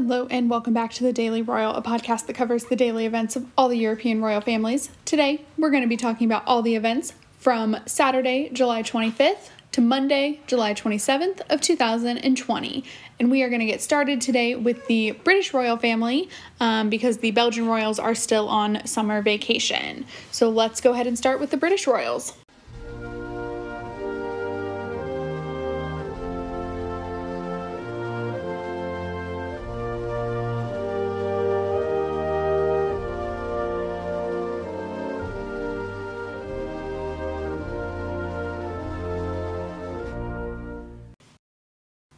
Hello, 0.00 0.28
and 0.30 0.48
welcome 0.48 0.72
back 0.72 0.92
to 0.92 1.02
the 1.02 1.12
Daily 1.12 1.42
Royal, 1.42 1.74
a 1.74 1.82
podcast 1.82 2.26
that 2.26 2.34
covers 2.34 2.66
the 2.66 2.76
daily 2.76 3.04
events 3.04 3.34
of 3.34 3.46
all 3.58 3.66
the 3.66 3.76
European 3.76 4.22
royal 4.22 4.40
families. 4.40 4.90
Today, 5.04 5.44
we're 5.58 5.72
going 5.72 5.82
to 5.82 5.88
be 5.88 5.96
talking 5.96 6.24
about 6.24 6.44
all 6.46 6.62
the 6.62 6.76
events 6.76 7.14
from 7.36 7.76
Saturday, 7.84 8.48
July 8.52 8.84
25th 8.84 9.50
to 9.72 9.80
Monday, 9.80 10.40
July 10.46 10.72
27th 10.72 11.40
of 11.50 11.60
2020. 11.60 12.84
And 13.18 13.28
we 13.28 13.42
are 13.42 13.48
going 13.48 13.58
to 13.58 13.66
get 13.66 13.82
started 13.82 14.20
today 14.20 14.54
with 14.54 14.86
the 14.86 15.10
British 15.24 15.52
royal 15.52 15.76
family 15.76 16.28
um, 16.60 16.90
because 16.90 17.18
the 17.18 17.32
Belgian 17.32 17.66
royals 17.66 17.98
are 17.98 18.14
still 18.14 18.48
on 18.48 18.86
summer 18.86 19.20
vacation. 19.20 20.06
So 20.30 20.48
let's 20.48 20.80
go 20.80 20.92
ahead 20.92 21.08
and 21.08 21.18
start 21.18 21.40
with 21.40 21.50
the 21.50 21.56
British 21.56 21.88
royals. 21.88 22.34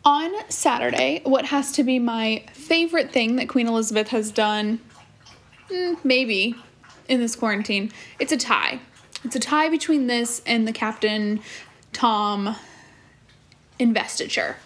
On 0.05 0.33
Saturday, 0.49 1.21
what 1.25 1.47
has 1.47 1.73
to 1.73 1.85
be 1.85 1.99
my 1.99 2.45
favorite 2.53 3.13
thing 3.13 3.37
that 3.37 3.49
Queen 3.49 3.67
Elizabeth 3.67 4.09
has 4.09 4.31
done, 4.31 4.81
mm, 5.69 5.97
maybe 6.05 6.55
in 7.09 7.21
this 7.21 7.37
quarantine, 7.37 7.93
it's 8.19 8.33
a 8.33 8.37
tie. 8.37 8.81
It's 9.25 9.37
a 9.37 9.41
tie 9.41 9.69
between 9.69 10.07
this 10.07 10.41
and 10.47 10.67
the 10.67 10.73
Captain 10.73 11.41
Tom 11.93 12.57
investiture. 13.79 14.57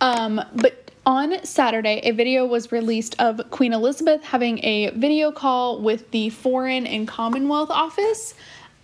Um, 0.00 0.42
but 0.54 0.90
on 1.06 1.44
Saturday, 1.44 2.00
a 2.02 2.10
video 2.10 2.44
was 2.44 2.72
released 2.72 3.14
of 3.18 3.40
Queen 3.50 3.72
Elizabeth 3.72 4.24
having 4.24 4.62
a 4.64 4.90
video 4.90 5.30
call 5.30 5.80
with 5.80 6.10
the 6.10 6.30
Foreign 6.30 6.86
and 6.86 7.06
Commonwealth 7.06 7.70
Office. 7.70 8.34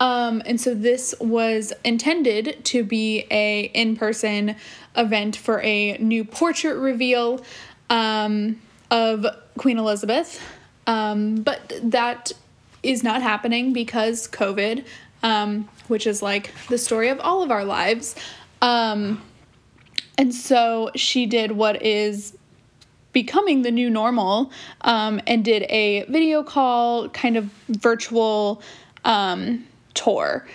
Um, 0.03 0.43
and 0.45 0.61
so 0.61 0.75
this 0.75 1.15
was 1.21 1.73
intended 1.85 2.65
to 2.65 2.83
be 2.83 3.25
a 3.31 3.67
in-person 3.67 4.57
event 4.97 5.37
for 5.37 5.61
a 5.63 5.97
new 5.99 6.25
portrait 6.25 6.75
reveal 6.75 7.41
um, 7.89 8.61
of 8.91 9.25
Queen 9.57 9.79
Elizabeth. 9.79 10.43
Um, 10.89 11.37
but 11.37 11.79
that 11.85 12.33
is 12.83 13.05
not 13.05 13.23
happening 13.23 13.73
because 13.73 14.27
COVID, 14.27 14.85
um, 15.23 15.69
which 15.87 16.09
is 16.09 16.21
like 16.21 16.51
the 16.69 16.79
story 16.79 17.09
of 17.09 17.21
all 17.21 17.45
of 17.45 17.53
our 17.53 17.65
lives. 17.65 18.17
Um, 18.61 19.23
and 20.19 20.35
so 20.35 20.91
she 20.97 21.27
did 21.27 21.53
what 21.53 21.81
is 21.81 22.37
becoming 23.13 23.63
the 23.63 23.71
new 23.71 23.89
normal 23.89 24.51
um, 24.81 25.21
and 25.29 25.45
did 25.45 25.63
a 25.69 26.03
video 26.09 26.43
call, 26.43 27.09
kind 27.11 27.37
of 27.37 27.45
virtual 27.69 28.63
um, 29.05 29.65
tour. 29.95 30.47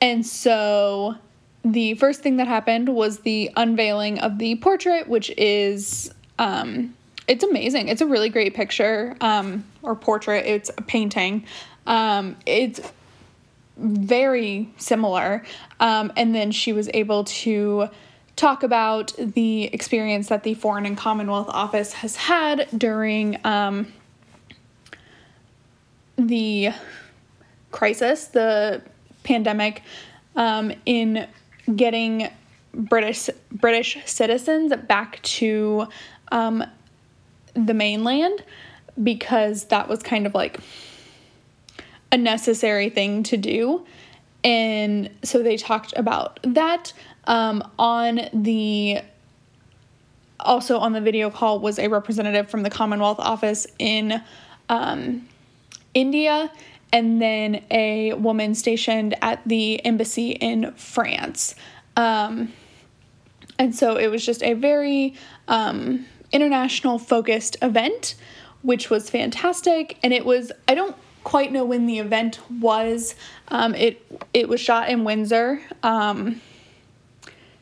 And 0.00 0.26
so 0.26 1.16
the 1.64 1.94
first 1.94 2.22
thing 2.22 2.38
that 2.38 2.48
happened 2.48 2.88
was 2.88 3.20
the 3.20 3.50
unveiling 3.56 4.18
of 4.18 4.38
the 4.38 4.56
portrait, 4.56 5.08
which 5.08 5.30
is 5.36 6.12
um, 6.38 6.94
it's 7.28 7.44
amazing. 7.44 7.88
It's 7.88 8.00
a 8.00 8.06
really 8.06 8.28
great 8.28 8.54
picture 8.54 9.16
um, 9.20 9.64
or 9.82 9.94
portrait. 9.94 10.44
It's 10.46 10.70
a 10.76 10.82
painting. 10.82 11.44
Um, 11.86 12.36
it's 12.46 12.80
very 13.76 14.70
similar. 14.76 15.44
Um, 15.80 16.12
and 16.16 16.34
then 16.34 16.50
she 16.50 16.72
was 16.72 16.90
able 16.92 17.24
to 17.24 17.88
talk 18.36 18.62
about 18.62 19.12
the 19.18 19.64
experience 19.64 20.28
that 20.28 20.42
the 20.42 20.54
Foreign 20.54 20.86
and 20.86 20.96
Commonwealth 20.96 21.48
Office 21.48 21.92
has 21.92 22.16
had 22.16 22.68
during 22.76 23.38
um, 23.44 23.92
the 26.16 26.70
crisis, 27.72 28.26
the 28.26 28.82
pandemic, 29.24 29.82
um, 30.36 30.72
in 30.86 31.26
getting 31.74 32.28
British 32.74 33.28
British 33.50 33.98
citizens 34.06 34.72
back 34.88 35.22
to 35.22 35.86
um, 36.30 36.64
the 37.54 37.74
mainland 37.74 38.42
because 39.02 39.64
that 39.64 39.88
was 39.88 40.02
kind 40.02 40.26
of 40.26 40.34
like 40.34 40.60
a 42.10 42.16
necessary 42.16 42.90
thing 42.90 43.22
to 43.24 43.36
do. 43.36 43.84
And 44.44 45.10
so 45.22 45.42
they 45.42 45.56
talked 45.56 45.92
about 45.96 46.40
that 46.42 46.92
um, 47.24 47.62
on 47.78 48.20
the 48.32 49.00
also 50.40 50.78
on 50.78 50.92
the 50.92 51.00
video 51.00 51.30
call 51.30 51.60
was 51.60 51.78
a 51.78 51.88
representative 51.88 52.50
from 52.50 52.62
the 52.64 52.70
Commonwealth 52.70 53.20
Office 53.20 53.66
in 53.78 54.20
um, 54.68 55.28
India 55.94 56.50
and 56.92 57.20
then 57.20 57.64
a 57.70 58.12
woman 58.12 58.54
stationed 58.54 59.14
at 59.22 59.40
the 59.46 59.84
embassy 59.84 60.32
in 60.32 60.72
France. 60.72 61.54
Um, 61.96 62.52
and 63.58 63.74
so 63.74 63.96
it 63.96 64.08
was 64.08 64.24
just 64.24 64.42
a 64.42 64.54
very 64.54 65.14
um, 65.48 66.06
international 66.30 66.98
focused 66.98 67.56
event, 67.62 68.14
which 68.62 68.90
was 68.90 69.08
fantastic. 69.08 69.98
And 70.02 70.12
it 70.12 70.24
was, 70.24 70.52
I 70.68 70.74
don't 70.74 70.96
quite 71.24 71.52
know 71.52 71.64
when 71.64 71.86
the 71.86 71.98
event 71.98 72.38
was. 72.60 73.14
Um, 73.48 73.74
it 73.74 74.04
it 74.34 74.48
was 74.48 74.60
shot 74.60 74.88
in 74.88 75.04
Windsor. 75.04 75.62
Um, 75.82 76.40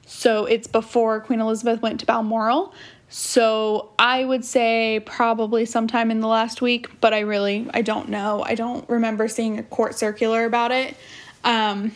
so 0.06 0.44
it's 0.44 0.66
before 0.66 1.20
Queen 1.20 1.40
Elizabeth 1.40 1.80
went 1.82 2.00
to 2.00 2.06
Balmoral. 2.06 2.74
So 3.12 3.90
I 3.98 4.24
would 4.24 4.44
say 4.44 5.00
probably 5.04 5.66
sometime 5.66 6.12
in 6.12 6.20
the 6.20 6.28
last 6.28 6.62
week, 6.62 7.00
but 7.00 7.12
I 7.12 7.20
really 7.20 7.68
I 7.74 7.82
don't 7.82 8.08
know. 8.08 8.42
I 8.44 8.54
don't 8.54 8.88
remember 8.88 9.26
seeing 9.26 9.58
a 9.58 9.64
court 9.64 9.98
circular 9.98 10.44
about 10.44 10.70
it. 10.70 10.96
Um, 11.42 11.92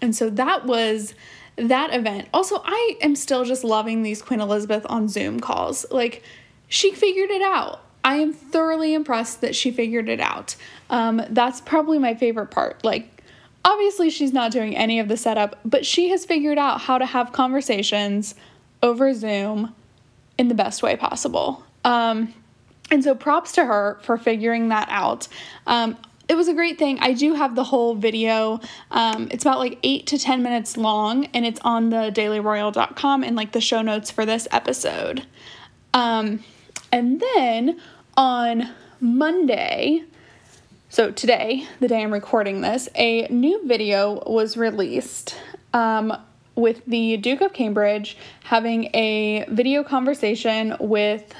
and 0.00 0.16
so 0.16 0.30
that 0.30 0.64
was 0.64 1.14
that 1.56 1.94
event. 1.94 2.28
Also, 2.32 2.62
I 2.64 2.96
am 3.02 3.14
still 3.16 3.44
just 3.44 3.64
loving 3.64 4.02
these 4.02 4.22
Queen 4.22 4.40
Elizabeth 4.40 4.86
on 4.88 5.08
Zoom 5.08 5.40
calls. 5.40 5.84
Like 5.90 6.22
she 6.68 6.92
figured 6.92 7.30
it 7.30 7.42
out. 7.42 7.82
I 8.02 8.16
am 8.16 8.32
thoroughly 8.32 8.94
impressed 8.94 9.42
that 9.42 9.54
she 9.54 9.70
figured 9.70 10.08
it 10.08 10.20
out. 10.20 10.56
Um, 10.88 11.22
that's 11.28 11.60
probably 11.60 11.98
my 11.98 12.14
favorite 12.14 12.50
part. 12.50 12.82
Like, 12.82 13.22
obviously, 13.62 14.08
she's 14.08 14.32
not 14.32 14.52
doing 14.52 14.74
any 14.74 15.00
of 15.00 15.08
the 15.08 15.18
setup, 15.18 15.58
but 15.66 15.84
she 15.84 16.08
has 16.08 16.24
figured 16.24 16.56
out 16.56 16.80
how 16.80 16.96
to 16.96 17.04
have 17.04 17.32
conversations 17.32 18.34
over 18.82 19.12
Zoom 19.12 19.74
in 20.40 20.48
the 20.48 20.54
best 20.54 20.82
way 20.82 20.96
possible. 20.96 21.62
Um, 21.84 22.32
and 22.90 23.04
so 23.04 23.14
props 23.14 23.52
to 23.52 23.64
her 23.66 23.98
for 24.02 24.16
figuring 24.16 24.70
that 24.70 24.88
out. 24.90 25.28
Um, 25.66 25.98
it 26.30 26.34
was 26.34 26.48
a 26.48 26.54
great 26.54 26.78
thing. 26.78 26.98
I 27.00 27.12
do 27.12 27.34
have 27.34 27.54
the 27.54 27.64
whole 27.64 27.94
video. 27.94 28.58
Um, 28.90 29.28
it's 29.30 29.44
about 29.44 29.58
like 29.58 29.78
eight 29.82 30.06
to 30.06 30.18
10 30.18 30.42
minutes 30.42 30.78
long 30.78 31.26
and 31.34 31.44
it's 31.44 31.60
on 31.60 31.90
the 31.90 32.10
dailyroyal.com 32.10 33.22
and 33.22 33.36
like 33.36 33.52
the 33.52 33.60
show 33.60 33.82
notes 33.82 34.10
for 34.10 34.24
this 34.24 34.48
episode. 34.50 35.26
Um, 35.92 36.42
and 36.90 37.20
then 37.20 37.78
on 38.16 38.70
Monday, 38.98 40.04
so 40.88 41.10
today, 41.10 41.66
the 41.80 41.88
day 41.88 42.02
I'm 42.02 42.12
recording 42.12 42.62
this, 42.62 42.88
a 42.94 43.26
new 43.28 43.66
video 43.66 44.22
was 44.26 44.56
released 44.56 45.36
um, 45.74 46.16
with 46.60 46.84
the 46.86 47.16
Duke 47.16 47.40
of 47.40 47.52
Cambridge 47.52 48.16
having 48.44 48.84
a 48.94 49.44
video 49.48 49.82
conversation 49.82 50.76
with 50.78 51.34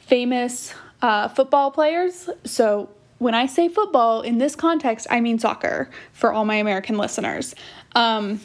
famous 0.00 0.74
uh, 1.00 1.28
football 1.28 1.70
players. 1.70 2.28
So, 2.44 2.90
when 3.18 3.34
I 3.34 3.46
say 3.46 3.68
football 3.68 4.22
in 4.22 4.38
this 4.38 4.56
context, 4.56 5.06
I 5.08 5.20
mean 5.20 5.38
soccer 5.38 5.88
for 6.12 6.32
all 6.32 6.44
my 6.44 6.56
American 6.56 6.98
listeners. 6.98 7.54
Um, 7.94 8.40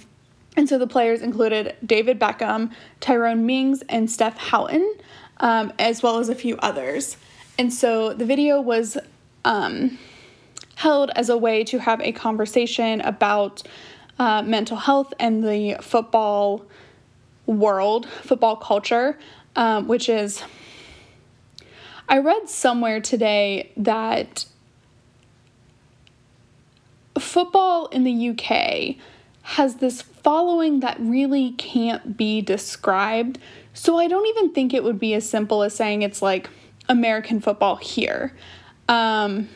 and 0.56 0.70
so 0.70 0.78
the 0.78 0.88
players 0.88 1.22
included 1.22 1.76
David 1.84 2.20
Beckham, 2.20 2.72
Tyrone 3.00 3.46
Mings, 3.46 3.84
and 3.90 4.10
Steph 4.10 4.38
Houghton, 4.38 4.96
um, 5.40 5.74
as 5.80 6.04
well 6.04 6.20
as 6.20 6.30
a 6.30 6.36
few 6.36 6.58
others. 6.58 7.18
And 7.58 7.74
so 7.74 8.14
the 8.14 8.26
video 8.26 8.62
was 8.62 8.98
um, 9.46 9.98
held 10.76 11.10
as 11.16 11.30
a 11.30 11.38
way 11.38 11.64
to 11.64 11.80
have 11.80 12.00
a 12.02 12.12
conversation 12.12 13.02
about 13.02 13.64
uh, 14.20 14.42
mental 14.42 14.78
health 14.78 15.14
and 15.20 15.44
the 15.44 15.78
football 15.82 16.66
world, 17.46 18.08
football 18.24 18.56
culture, 18.56 19.18
um, 19.56 19.88
which 19.88 20.10
is. 20.10 20.44
I 22.10 22.20
read 22.20 22.48
somewhere 22.48 23.02
today 23.02 23.74
that 23.76 24.46
football 27.20 27.88
in 27.88 28.06
the 28.06 28.30
UK 28.30 28.96
has 29.42 29.76
this 29.76 30.02
following 30.02 30.80
that 30.82 30.98
really 31.00 31.52
can't 31.54 32.18
be 32.18 32.42
described. 32.42 33.40
So 33.74 33.98
I 33.98 34.08
don't 34.08 34.26
even 34.28 34.54
think 34.54 34.74
it 34.74 34.84
would 34.84 35.00
be 35.00 35.14
as 35.14 35.30
simple 35.30 35.64
as 35.64 35.74
saying 35.74 36.02
it's 36.02 36.22
like 36.22 36.50
American 36.90 37.40
football 37.40 37.76
here. 37.78 38.34
Um, 38.90 39.50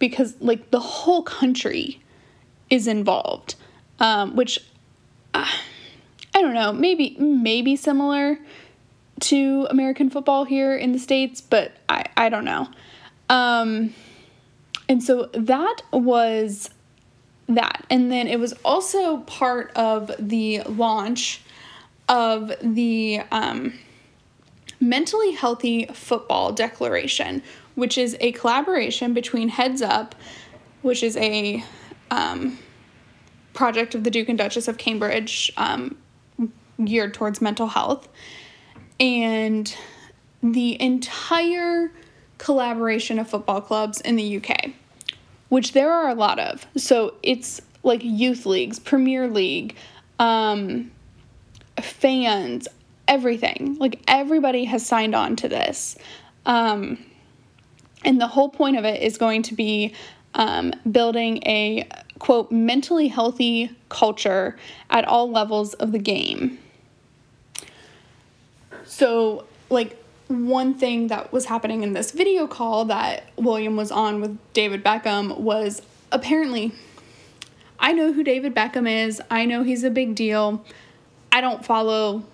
because 0.00 0.34
like 0.40 0.72
the 0.72 0.80
whole 0.80 1.22
country 1.22 2.02
is 2.68 2.88
involved, 2.88 3.54
um, 4.00 4.34
which 4.34 4.58
uh, 5.32 5.46
I 6.34 6.42
don't 6.42 6.54
know, 6.54 6.72
maybe 6.72 7.16
maybe 7.20 7.76
similar 7.76 8.40
to 9.20 9.66
American 9.70 10.10
football 10.10 10.44
here 10.44 10.74
in 10.74 10.92
the 10.92 10.98
States, 10.98 11.40
but 11.40 11.72
I, 11.88 12.06
I 12.16 12.28
don't 12.28 12.44
know. 12.44 12.68
Um, 13.28 13.94
and 14.88 15.02
so 15.02 15.26
that 15.34 15.82
was 15.92 16.70
that. 17.48 17.84
And 17.90 18.10
then 18.10 18.26
it 18.26 18.40
was 18.40 18.54
also 18.64 19.18
part 19.18 19.70
of 19.76 20.10
the 20.18 20.62
launch 20.62 21.42
of 22.08 22.52
the 22.62 23.20
um, 23.30 23.74
Mentally 24.80 25.32
Healthy 25.32 25.86
Football 25.92 26.52
Declaration, 26.52 27.42
which 27.74 27.98
is 27.98 28.16
a 28.20 28.32
collaboration 28.32 29.12
between 29.14 29.50
Heads 29.50 29.82
Up, 29.82 30.14
which 30.82 31.02
is 31.02 31.16
a 31.18 31.62
um, 32.10 32.58
project 33.52 33.94
of 33.94 34.04
the 34.04 34.10
Duke 34.10 34.28
and 34.28 34.38
Duchess 34.38 34.68
of 34.68 34.78
Cambridge 34.78 35.52
um, 35.56 35.96
geared 36.82 37.14
towards 37.14 37.40
mental 37.40 37.68
health, 37.68 38.08
and 38.98 39.74
the 40.42 40.80
entire 40.80 41.92
collaboration 42.38 43.18
of 43.18 43.28
football 43.28 43.60
clubs 43.60 44.00
in 44.00 44.16
the 44.16 44.38
UK, 44.38 44.72
which 45.50 45.72
there 45.72 45.92
are 45.92 46.08
a 46.08 46.14
lot 46.14 46.38
of. 46.38 46.66
So 46.76 47.14
it's 47.22 47.60
like 47.82 48.00
youth 48.02 48.46
leagues, 48.46 48.78
Premier 48.78 49.28
League, 49.28 49.76
um, 50.18 50.90
fans, 51.80 52.66
everything. 53.10 53.76
Like 53.78 54.00
everybody 54.08 54.64
has 54.64 54.86
signed 54.86 55.14
on 55.14 55.36
to 55.36 55.48
this. 55.48 55.98
Um, 56.46 57.04
and 58.04 58.18
the 58.18 58.28
whole 58.28 58.48
point 58.48 58.78
of 58.78 58.84
it 58.84 59.02
is 59.02 59.18
going 59.18 59.42
to 59.42 59.54
be 59.54 59.92
um, 60.34 60.72
building 60.90 61.42
a 61.44 61.86
quote 62.18 62.50
mentally 62.52 63.08
healthy 63.08 63.76
culture 63.88 64.56
at 64.88 65.04
all 65.04 65.30
levels 65.30 65.74
of 65.74 65.92
the 65.92 65.98
game. 65.98 66.58
So, 68.84 69.44
like, 69.68 69.96
one 70.28 70.74
thing 70.74 71.08
that 71.08 71.32
was 71.32 71.46
happening 71.46 71.82
in 71.82 71.92
this 71.92 72.12
video 72.12 72.46
call 72.46 72.84
that 72.86 73.24
William 73.36 73.76
was 73.76 73.90
on 73.90 74.20
with 74.20 74.38
David 74.52 74.84
Beckham 74.84 75.38
was 75.38 75.82
apparently 76.12 76.72
I 77.80 77.92
know 77.92 78.12
who 78.12 78.22
David 78.22 78.54
Beckham 78.54 78.88
is. 78.88 79.20
I 79.30 79.46
know 79.46 79.62
he's 79.62 79.84
a 79.84 79.90
big 79.90 80.14
deal. 80.14 80.64
I 81.32 81.40
don't 81.40 81.64
follow 81.64 82.24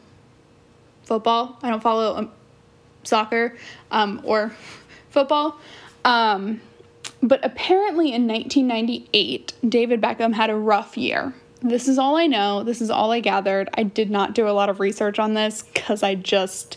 football. 1.06 1.58
I 1.62 1.70
don't 1.70 1.82
follow 1.82 2.16
um, 2.16 2.30
soccer 3.04 3.56
um, 3.90 4.20
or 4.24 4.52
football. 5.10 5.58
Um, 6.04 6.60
but 7.22 7.42
apparently 7.42 8.12
in 8.12 8.28
1998, 8.28 9.54
David 9.66 10.00
Beckham 10.00 10.34
had 10.34 10.50
a 10.50 10.54
rough 10.54 10.98
year. 10.98 11.32
This 11.62 11.88
is 11.88 11.98
all 11.98 12.16
I 12.16 12.26
know. 12.26 12.62
This 12.62 12.82
is 12.82 12.90
all 12.90 13.10
I 13.12 13.20
gathered. 13.20 13.70
I 13.74 13.82
did 13.82 14.10
not 14.10 14.34
do 14.34 14.46
a 14.46 14.50
lot 14.50 14.68
of 14.68 14.78
research 14.78 15.18
on 15.18 15.34
this 15.34 15.62
because 15.62 16.02
I 16.02 16.14
just 16.14 16.76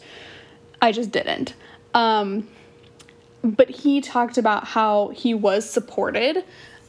I 0.81 0.93
just 0.93 1.11
didn't. 1.11 1.53
Um, 1.93 2.47
but 3.43 3.69
he 3.69 3.99
talked 4.01 4.37
about 4.37 4.65
how 4.65 5.09
he 5.09 5.33
was 5.33 5.69
supported 5.69 6.43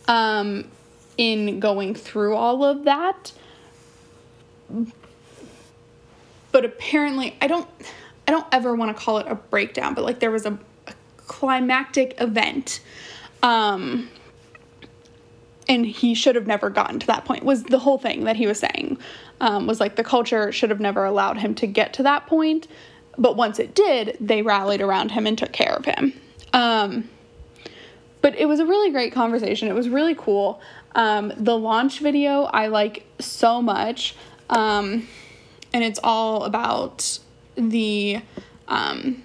um, 0.06 0.68
in 1.16 1.60
going 1.60 1.94
through 1.94 2.36
all 2.36 2.64
of 2.64 2.84
that. 2.84 3.32
But 6.52 6.64
apparently, 6.64 7.36
I 7.40 7.46
don't, 7.46 7.68
I 8.26 8.32
don't 8.32 8.46
ever 8.52 8.74
want 8.74 8.96
to 8.96 9.02
call 9.02 9.18
it 9.18 9.26
a 9.28 9.34
breakdown, 9.34 9.94
but 9.94 10.04
like 10.04 10.20
there 10.20 10.30
was 10.30 10.46
a, 10.46 10.58
a 10.86 10.92
climactic 11.16 12.20
event. 12.20 12.80
Um, 13.42 14.08
and 15.68 15.86
he 15.86 16.14
should 16.14 16.34
have 16.34 16.46
never 16.46 16.68
gotten 16.68 16.98
to 16.98 17.06
that 17.06 17.24
point 17.24 17.44
was 17.44 17.62
the 17.62 17.78
whole 17.78 17.96
thing 17.96 18.24
that 18.24 18.34
he 18.36 18.46
was 18.46 18.58
saying 18.58 18.98
um, 19.40 19.66
was 19.66 19.78
like 19.78 19.94
the 19.94 20.04
culture 20.04 20.50
should 20.50 20.68
have 20.68 20.80
never 20.80 21.04
allowed 21.04 21.38
him 21.38 21.54
to 21.54 21.66
get 21.66 21.94
to 21.94 22.02
that 22.02 22.26
point 22.26 22.66
but 23.20 23.36
once 23.36 23.58
it 23.58 23.74
did, 23.74 24.16
they 24.18 24.42
rallied 24.42 24.80
around 24.80 25.12
him 25.12 25.26
and 25.26 25.36
took 25.36 25.52
care 25.52 25.74
of 25.74 25.84
him. 25.84 26.18
Um, 26.54 27.08
but 28.22 28.34
it 28.36 28.46
was 28.46 28.60
a 28.60 28.66
really 28.66 28.90
great 28.90 29.12
conversation. 29.12 29.68
It 29.68 29.74
was 29.74 29.88
really 29.88 30.14
cool. 30.14 30.60
Um, 30.94 31.32
the 31.36 31.56
launch 31.56 32.00
video 32.00 32.44
I 32.44 32.68
like 32.68 33.04
so 33.18 33.60
much. 33.60 34.14
And 35.72 35.84
it's 35.84 36.00
all 36.02 36.44
about 36.44 37.18
the 37.56 38.20
um, 38.68 39.22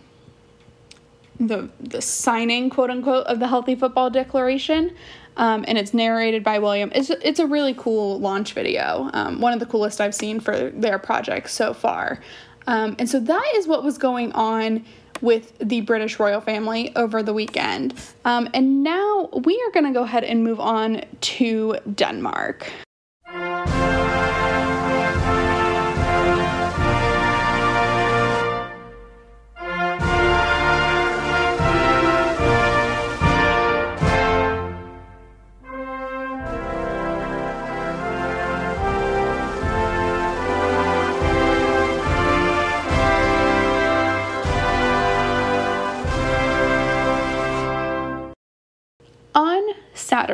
the 1.40 1.70
the 1.80 2.02
signing 2.02 2.70
quote 2.70 2.90
unquote 2.90 3.26
of 3.28 3.40
the 3.40 3.48
healthy 3.48 3.76
football 3.76 4.10
declaration 4.10 4.96
um, 5.38 5.66
and 5.68 5.78
it's 5.78 5.94
narrated 5.94 6.46
by 6.46 6.58
william 6.60 6.90
it's, 6.96 7.10
it's 7.10 7.40
a 7.40 7.46
really 7.46 7.74
cool 7.74 8.20
launch 8.20 8.54
video 8.54 9.10
um, 9.14 9.42
one 9.42 9.52
of 9.52 9.60
the 9.60 9.66
coolest 9.66 10.00
i've 10.00 10.16
seen 10.16 10.40
for 10.40 10.70
their 10.70 10.98
project 10.98 11.50
so 11.50 11.74
far 11.74 12.22
um, 12.68 12.96
and 13.00 13.10
so 13.10 13.20
that 13.20 13.52
is 13.56 13.68
what 13.68 13.84
was 13.84 13.98
going 13.98 14.32
on 14.32 14.86
with 15.22 15.58
the 15.60 15.82
British 15.82 16.20
royal 16.20 16.42
family 16.42 16.94
over 16.96 17.24
the 17.24 17.34
weekend. 17.34 17.94
Um, 18.26 18.50
and 18.54 18.84
now 18.84 19.30
we 19.46 19.62
are 19.66 19.72
going 19.72 19.86
to 19.86 19.98
go 19.98 20.04
ahead 20.04 20.24
and 20.24 20.44
move 20.44 20.60
on 20.60 21.04
to 21.22 21.78
Denmark. 21.94 22.72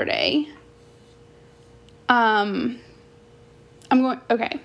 Saturday. 0.02 0.48
Um, 2.10 2.80
I'm 3.90 4.02
going. 4.02 4.20
Okay. 4.30 4.60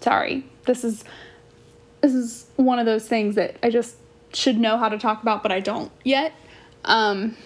Sorry. 0.00 0.44
This 0.64 0.84
is 0.84 1.04
this 2.00 2.14
is 2.14 2.46
one 2.56 2.78
of 2.78 2.86
those 2.86 3.08
things 3.08 3.34
that 3.34 3.56
I 3.62 3.70
just 3.70 3.96
should 4.32 4.58
know 4.58 4.78
how 4.78 4.88
to 4.88 4.98
talk 4.98 5.22
about, 5.22 5.42
but 5.42 5.50
I 5.50 5.60
don't 5.60 5.90
yet. 6.04 6.32
Um, 6.84 7.36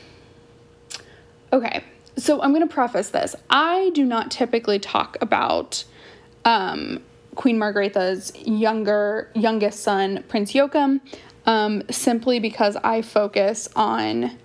okay. 1.52 1.82
So 2.16 2.42
I'm 2.42 2.50
going 2.50 2.66
to 2.66 2.72
preface 2.72 3.10
this. 3.10 3.34
I 3.48 3.90
do 3.94 4.04
not 4.04 4.30
typically 4.30 4.78
talk 4.78 5.16
about 5.22 5.84
um, 6.44 7.02
Queen 7.36 7.58
Margrethe's 7.58 8.36
younger 8.46 9.30
youngest 9.34 9.80
son, 9.80 10.24
Prince 10.28 10.54
Joachim, 10.54 11.00
um, 11.46 11.82
simply 11.90 12.38
because 12.38 12.76
I 12.76 13.00
focus 13.00 13.68
on 13.74 14.36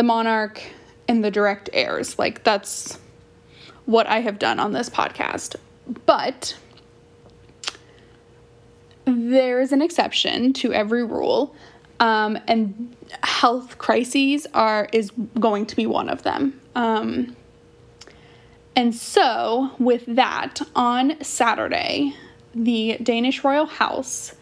the 0.00 0.04
monarch 0.04 0.62
and 1.10 1.24
the 1.24 1.30
direct 1.30 1.68
heirs. 1.72 2.20
Like, 2.20 2.44
that's 2.44 2.96
what 3.84 4.06
I 4.06 4.20
have 4.20 4.38
done 4.38 4.60
on 4.60 4.72
this 4.72 4.88
podcast. 4.88 5.56
But 6.06 6.56
there 9.06 9.60
is 9.60 9.72
an 9.72 9.82
exception 9.82 10.52
to 10.52 10.72
every 10.72 11.04
rule. 11.04 11.52
Um, 11.98 12.38
and 12.46 12.94
health 13.24 13.76
crises 13.76 14.46
are 14.54 14.88
is 14.92 15.10
going 15.40 15.66
to 15.66 15.76
be 15.76 15.84
one 15.84 16.08
of 16.08 16.22
them. 16.22 16.60
Um, 16.76 17.36
and 18.76 18.94
so, 18.94 19.72
with 19.80 20.06
that, 20.06 20.60
on 20.76 21.22
Saturday, 21.24 22.14
the 22.54 22.98
Danish 23.02 23.42
royal 23.42 23.66
house 23.66 24.36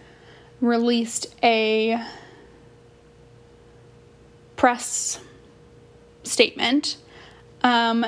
released 0.61 1.35
a 1.43 1.99
press 4.57 5.19
statement 6.23 6.97
um, 7.63 8.07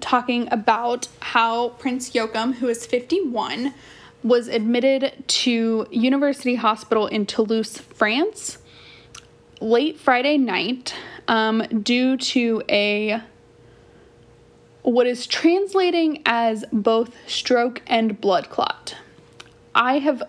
talking 0.00 0.48
about 0.50 1.08
how 1.20 1.70
Prince 1.70 2.14
Joachim, 2.14 2.54
who 2.54 2.68
is 2.68 2.86
51, 2.86 3.74
was 4.22 4.48
admitted 4.48 5.24
to 5.26 5.86
University 5.90 6.56
Hospital 6.56 7.06
in 7.06 7.26
Toulouse, 7.26 7.78
France, 7.78 8.58
late 9.60 9.98
Friday 9.98 10.36
night 10.38 10.94
um, 11.28 11.62
due 11.82 12.16
to 12.16 12.62
a 12.68 13.22
what 14.82 15.06
is 15.06 15.26
translating 15.26 16.22
as 16.24 16.64
both 16.72 17.14
stroke 17.26 17.82
and 17.86 18.18
blood 18.20 18.48
clot. 18.48 18.96
I 19.74 19.98
have 19.98 20.22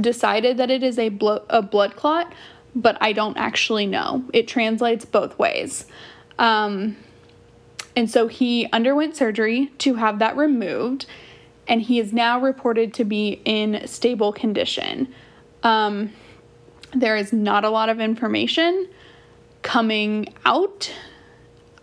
decided 0.00 0.56
that 0.56 0.70
it 0.70 0.82
is 0.82 0.98
a, 0.98 1.10
blo- 1.10 1.44
a 1.50 1.60
blood 1.60 1.94
clot, 1.94 2.32
but 2.74 2.96
I 3.00 3.12
don't 3.12 3.36
actually 3.36 3.86
know. 3.86 4.24
It 4.32 4.48
translates 4.48 5.04
both 5.04 5.38
ways. 5.38 5.86
Um, 6.38 6.96
and 7.96 8.10
so 8.10 8.26
he 8.28 8.68
underwent 8.72 9.16
surgery 9.16 9.72
to 9.78 9.94
have 9.94 10.18
that 10.18 10.36
removed, 10.36 11.06
and 11.68 11.82
he 11.82 11.98
is 11.98 12.12
now 12.12 12.40
reported 12.40 12.92
to 12.94 13.04
be 13.04 13.40
in 13.44 13.86
stable 13.86 14.32
condition. 14.32 15.14
Um, 15.62 16.12
there 16.92 17.16
is 17.16 17.32
not 17.32 17.64
a 17.64 17.70
lot 17.70 17.88
of 17.88 18.00
information 18.00 18.88
coming 19.62 20.32
out. 20.44 20.92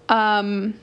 Um, 0.10 0.75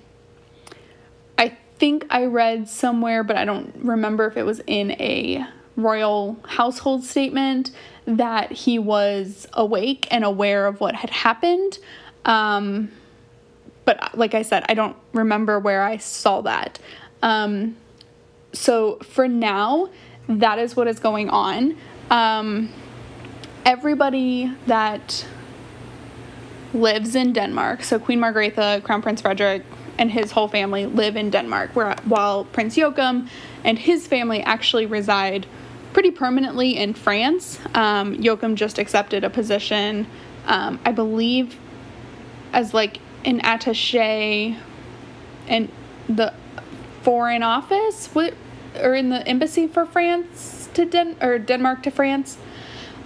I 1.36 1.56
think 1.78 2.06
I 2.10 2.24
read 2.24 2.68
somewhere, 2.68 3.22
but 3.22 3.36
I 3.36 3.44
don't 3.44 3.72
remember 3.76 4.26
if 4.26 4.36
it 4.36 4.44
was 4.44 4.60
in 4.66 4.92
a 4.92 5.46
royal 5.76 6.36
household 6.44 7.04
statement 7.04 7.70
that 8.06 8.50
he 8.50 8.78
was 8.78 9.46
awake 9.52 10.08
and 10.10 10.24
aware 10.24 10.66
of 10.66 10.80
what 10.80 10.96
had 10.96 11.10
happened. 11.10 11.78
Um, 12.24 12.90
but 13.88 14.18
like 14.18 14.34
I 14.34 14.42
said, 14.42 14.66
I 14.68 14.74
don't 14.74 14.94
remember 15.14 15.58
where 15.58 15.82
I 15.82 15.96
saw 15.96 16.42
that. 16.42 16.78
Um, 17.22 17.74
so 18.52 18.96
for 18.96 19.26
now, 19.26 19.88
that 20.28 20.58
is 20.58 20.76
what 20.76 20.86
is 20.88 21.00
going 21.00 21.30
on. 21.30 21.74
Um, 22.10 22.68
everybody 23.64 24.52
that 24.66 25.26
lives 26.74 27.14
in 27.14 27.32
Denmark, 27.32 27.82
so 27.82 27.98
Queen 27.98 28.20
Margrethe, 28.20 28.84
Crown 28.84 29.00
Prince 29.00 29.22
Frederik, 29.22 29.62
and 29.96 30.10
his 30.10 30.32
whole 30.32 30.48
family 30.48 30.84
live 30.84 31.16
in 31.16 31.30
Denmark, 31.30 31.74
where, 31.74 31.96
while 32.04 32.44
Prince 32.44 32.76
Joachim 32.76 33.26
and 33.64 33.78
his 33.78 34.06
family 34.06 34.42
actually 34.42 34.84
reside 34.84 35.46
pretty 35.94 36.10
permanently 36.10 36.76
in 36.76 36.92
France. 36.92 37.58
Um, 37.74 38.12
Joachim 38.16 38.54
just 38.54 38.78
accepted 38.78 39.24
a 39.24 39.30
position, 39.30 40.06
um, 40.44 40.78
I 40.84 40.92
believe, 40.92 41.56
as 42.52 42.74
like 42.74 42.98
an 43.24 43.40
attaché 43.40 44.58
in 45.48 45.70
the 46.08 46.32
foreign 47.02 47.42
office 47.42 48.08
or 48.14 48.94
in 48.94 49.10
the 49.10 49.26
embassy 49.26 49.66
for 49.66 49.86
France 49.86 50.68
to 50.74 50.84
Den 50.84 51.16
or 51.20 51.38
Denmark 51.38 51.82
to 51.84 51.90
France. 51.90 52.38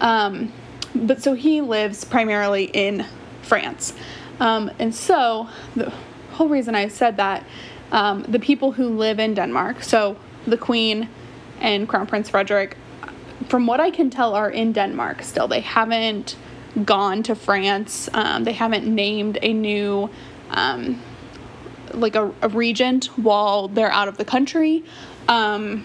Um, 0.01 0.53
but 0.95 1.23
so 1.23 1.35
he 1.35 1.61
lives 1.61 2.05
primarily 2.05 2.65
in 2.65 3.07
France. 3.43 3.95
Um, 4.41 4.71
and 4.79 4.95
so 4.95 5.49
the 5.77 5.93
whole 6.33 6.49
reason 6.49 6.75
I 6.75 6.89
said 6.89 7.17
that, 7.17 7.47
um, 7.93 8.23
the 8.25 8.39
people 8.39 8.73
who 8.73 8.89
live 8.89 9.19
in 9.19 9.35
Denmark, 9.35 9.83
so 9.83 10.17
the 10.47 10.57
Queen 10.57 11.09
and 11.61 11.89
Crown 11.89 12.07
Prince 12.07 12.31
Frederik, 12.31 12.77
from 13.49 13.67
what 13.67 13.81
I 13.81 13.91
can 13.91 14.11
tell, 14.11 14.35
are 14.35 14.51
in 14.51 14.73
Denmark 14.73 15.23
still. 15.23 15.47
They 15.47 15.61
haven't 15.61 16.37
gone 16.85 17.23
to 17.25 17.35
France. 17.35 18.09
Um, 18.13 18.45
they 18.45 18.53
haven't 18.53 18.87
named 18.87 19.39
a 19.43 19.53
new, 19.53 20.11
um, 20.51 21.01
like 21.93 22.15
a, 22.15 22.33
a, 22.41 22.49
regent 22.49 23.07
while 23.19 23.69
they're 23.69 23.93
out 23.93 24.09
of 24.09 24.17
the 24.17 24.25
country. 24.25 24.85
Um, 25.29 25.85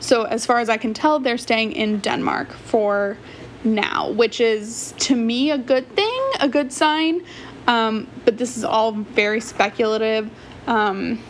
so, 0.00 0.24
as 0.24 0.46
far 0.46 0.58
as 0.60 0.68
I 0.68 0.76
can 0.76 0.94
tell, 0.94 1.18
they're 1.18 1.38
staying 1.38 1.72
in 1.72 2.00
Denmark 2.00 2.52
for 2.52 3.16
now, 3.64 4.10
which 4.10 4.40
is 4.40 4.94
to 4.98 5.16
me 5.16 5.50
a 5.50 5.58
good 5.58 5.88
thing, 5.94 6.20
a 6.40 6.48
good 6.48 6.72
sign. 6.72 7.24
Um, 7.66 8.08
but 8.24 8.38
this 8.38 8.56
is 8.56 8.64
all 8.64 8.92
very 8.92 9.40
speculative. 9.40 10.30
Um, 10.66 11.20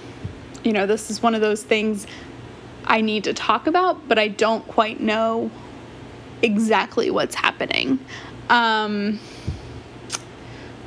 you 0.65 0.73
know, 0.73 0.87
this 0.87 1.11
is 1.11 1.23
one 1.23 1.35
of 1.35 1.41
those 1.41 1.63
things 1.63 2.07
I 2.85 3.01
need 3.01 3.25
to 3.25 3.35
talk 3.35 3.67
about, 3.67 4.09
but 4.09 4.19
I 4.19 4.29
don't 4.29 4.67
quite 4.67 5.01
know 5.01 5.51
exactly 6.43 7.11
what's 7.11 7.35
happening. 7.35 7.99
Um, 8.49 9.19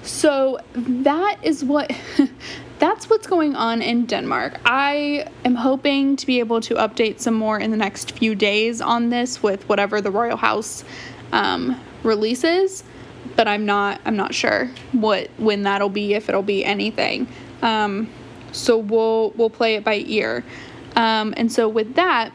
so 0.03 0.59
that 0.75 1.37
is 1.43 1.63
what 1.63 1.91
that's 2.79 3.09
what's 3.09 3.27
going 3.27 3.55
on 3.55 3.81
in 3.81 4.05
Denmark. 4.05 4.59
I 4.65 5.27
am 5.43 5.55
hoping 5.55 6.15
to 6.17 6.25
be 6.25 6.39
able 6.39 6.61
to 6.61 6.75
update 6.75 7.19
some 7.19 7.33
more 7.33 7.59
in 7.59 7.71
the 7.71 7.77
next 7.77 8.11
few 8.11 8.35
days 8.35 8.81
on 8.81 9.09
this 9.09 9.41
with 9.41 9.67
whatever 9.67 10.01
the 10.01 10.11
royal 10.11 10.37
house 10.37 10.83
um, 11.31 11.79
releases, 12.03 12.83
but 13.35 13.47
I'm 13.47 13.65
not 13.65 13.99
I'm 14.05 14.15
not 14.15 14.33
sure 14.33 14.69
what 14.91 15.29
when 15.37 15.63
that'll 15.63 15.89
be 15.89 16.13
if 16.13 16.29
it'll 16.29 16.43
be 16.43 16.63
anything. 16.63 17.27
Um, 17.61 18.09
so 18.51 18.77
we'll 18.77 19.31
we'll 19.31 19.49
play 19.49 19.75
it 19.75 19.83
by 19.83 20.03
ear. 20.05 20.43
Um, 20.95 21.33
and 21.35 21.51
so 21.51 21.67
with 21.67 21.95
that, 21.95 22.31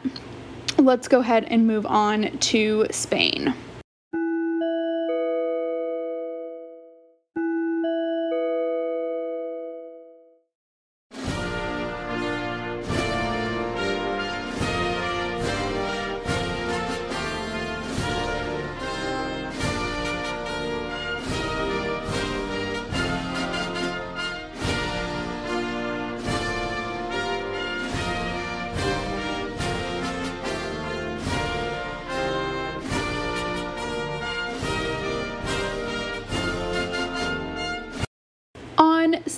let's 0.77 1.07
go 1.07 1.19
ahead 1.19 1.45
and 1.45 1.65
move 1.65 1.85
on 1.85 2.37
to 2.37 2.85
Spain. 2.91 3.55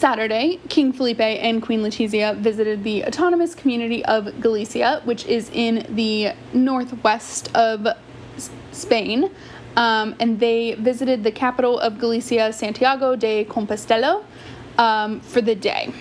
Saturday, 0.03 0.59
King 0.67 0.91
Felipe 0.91 1.21
and 1.21 1.61
Queen 1.61 1.79
Letizia 1.79 2.35
visited 2.35 2.83
the 2.83 3.05
autonomous 3.05 3.55
community 3.55 4.03
of 4.03 4.41
Galicia, 4.41 4.99
which 5.05 5.25
is 5.27 5.49
in 5.53 5.85
the 5.95 6.33
northwest 6.51 7.49
of 7.55 7.87
Spain. 8.73 9.31
Um, 9.77 10.13
and 10.19 10.41
they 10.41 10.73
visited 10.73 11.23
the 11.23 11.31
capital 11.31 11.79
of 11.79 11.99
Galicia, 11.99 12.51
Santiago 12.51 13.15
de 13.15 13.45
Compostela, 13.45 14.25
um, 14.77 15.21
for 15.21 15.39
the 15.39 15.55
day. 15.55 15.93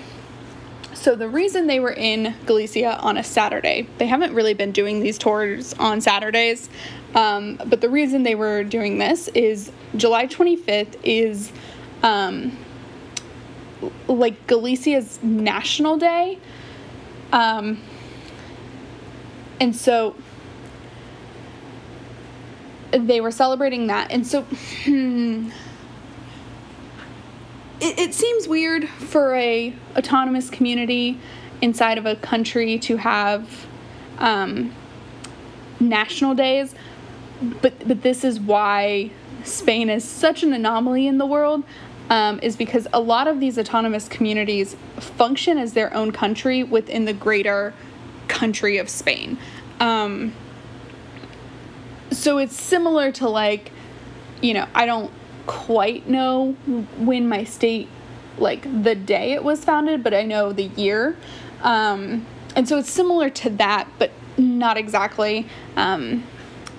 So, 0.95 1.15
the 1.15 1.29
reason 1.29 1.69
they 1.69 1.79
were 1.79 1.95
in 1.95 2.35
Galicia 2.45 2.99
on 2.99 3.17
a 3.17 3.23
Saturday, 3.23 3.87
they 3.99 4.09
haven't 4.09 4.35
really 4.35 4.55
been 4.55 4.73
doing 4.73 4.99
these 4.99 5.17
tours 5.17 5.75
on 5.75 6.01
Saturdays, 6.01 6.69
um, 7.15 7.55
but 7.67 7.81
the 7.81 7.89
reason 7.89 8.25
they 8.25 8.35
were 8.35 8.65
doing 8.65 8.99
this 8.99 9.29
is 9.29 9.71
July 9.95 10.27
25th 10.27 10.97
is 11.05 11.53
um, 12.03 12.59
like 14.09 14.47
Galicia's 14.47 15.23
national 15.23 15.97
day. 15.97 16.39
Um, 17.33 17.81
and 19.61 19.75
so 19.75 20.17
they 22.91 23.21
were 23.21 23.31
celebrating 23.31 23.87
that. 23.87 24.11
And 24.11 24.27
so 24.27 24.43
hmm, 24.85 25.51
it, 27.81 27.99
it 27.99 28.15
seems 28.15 28.47
weird 28.47 28.89
for 28.89 29.35
a 29.35 29.75
autonomous 29.97 30.51
community 30.51 31.19
inside 31.61 31.99
of 31.99 32.07
a 32.07 32.17
country 32.17 32.79
to 32.81 32.97
have 32.97 33.67
um, 34.19 34.73
national 35.81 36.35
days. 36.35 36.75
But 37.61 37.87
but 37.87 38.03
this 38.03 38.25
is 38.25 38.39
why 38.39 39.11
Spain 39.45 39.91
is 39.91 40.05
such 40.05 40.43
an 40.43 40.53
anomaly 40.53 41.07
in 41.07 41.19
the 41.19 41.27
world 41.27 41.65
um, 42.11 42.39
is 42.43 42.57
because 42.57 42.87
a 42.93 43.01
lot 43.01 43.29
of 43.29 43.41
these 43.41 43.59
autonomous 43.59 44.09
communities 44.09 44.77
function 44.99 45.59
as 45.59 45.73
their 45.73 45.93
own 45.95 46.13
country 46.13 46.63
within 46.63 47.05
the 47.05 47.13
greater 47.13 47.75
country 48.29 48.79
of 48.79 48.89
Spain. 48.89 49.39
Um, 49.81 50.33
so 52.11 52.39
it's 52.39 52.61
similar 52.61 53.11
to 53.13 53.29
like, 53.29 53.73
you 54.41 54.55
know, 54.55 54.67
I 54.75 54.87
don't 54.87 55.11
quite 55.47 56.09
know 56.09 56.53
when 56.99 57.29
my 57.29 57.45
state, 57.45 57.89
like 58.39 58.63
the 58.83 58.95
day 58.95 59.33
it 59.33 59.43
was 59.43 59.65
founded, 59.65 60.03
but 60.03 60.15
I 60.15 60.23
know 60.23 60.53
the 60.53 60.65
year. 60.65 61.17
Um, 61.63 62.27
and 62.55 62.69
so 62.69 62.79
it's 62.79 62.91
similar 62.91 63.31
to 63.31 63.51
that, 63.51 63.89
but 63.99 64.11
not 64.37 64.77
exactly. 64.77 65.47
Um, 65.77 66.25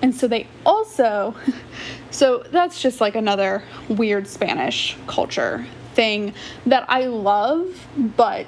and 0.02 0.14
so 0.14 0.28
they 0.28 0.46
also, 0.64 1.34
so 2.14 2.44
that's 2.52 2.80
just 2.80 3.00
like 3.00 3.16
another 3.16 3.64
weird 3.88 4.28
Spanish 4.28 4.96
culture 5.08 5.66
thing 5.94 6.32
that 6.64 6.84
I 6.88 7.06
love, 7.06 7.88
but 8.16 8.46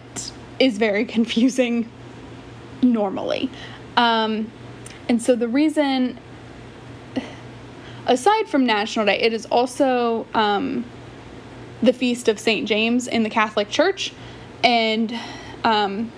is 0.60 0.78
very 0.78 1.04
confusing 1.16 1.90
normally. 2.80 3.50
Um, 3.96 4.52
and 5.08 5.20
so 5.20 5.34
the 5.34 5.48
reason, 5.48 6.16
aside 8.06 8.48
from 8.48 8.64
National 8.66 9.04
Day, 9.04 9.18
it 9.20 9.32
is 9.32 9.46
also 9.46 10.28
um, 10.32 10.84
the 11.82 11.92
feast 11.92 12.28
of 12.28 12.38
St. 12.38 12.68
James 12.68 13.08
in 13.08 13.24
the 13.24 13.30
Catholic 13.30 13.68
Church. 13.68 14.12
And 14.62 15.12
um, 15.64 16.12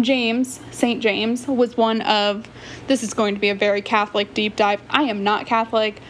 James, 0.00 0.60
St. 0.70 1.02
James, 1.02 1.46
was 1.46 1.76
one 1.76 2.00
of, 2.00 2.48
this 2.86 3.02
is 3.02 3.12
going 3.12 3.34
to 3.34 3.40
be 3.40 3.50
a 3.50 3.54
very 3.54 3.82
Catholic 3.82 4.32
deep 4.32 4.56
dive. 4.56 4.80
I 4.88 5.02
am 5.02 5.22
not 5.22 5.44
Catholic. 5.44 6.00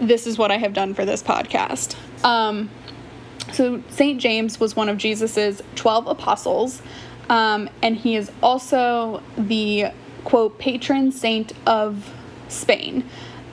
This 0.00 0.26
is 0.26 0.38
what 0.38 0.50
I 0.50 0.58
have 0.58 0.72
done 0.72 0.94
for 0.94 1.04
this 1.04 1.22
podcast. 1.22 1.96
Um, 2.24 2.70
so, 3.52 3.82
St. 3.90 4.20
James 4.20 4.60
was 4.60 4.76
one 4.76 4.88
of 4.88 4.98
Jesus's 4.98 5.62
12 5.74 6.06
apostles, 6.06 6.82
um, 7.28 7.68
and 7.82 7.96
he 7.96 8.14
is 8.14 8.30
also 8.42 9.22
the 9.36 9.86
quote 10.24 10.58
patron 10.58 11.10
saint 11.10 11.52
of 11.66 12.12
Spain. 12.48 13.04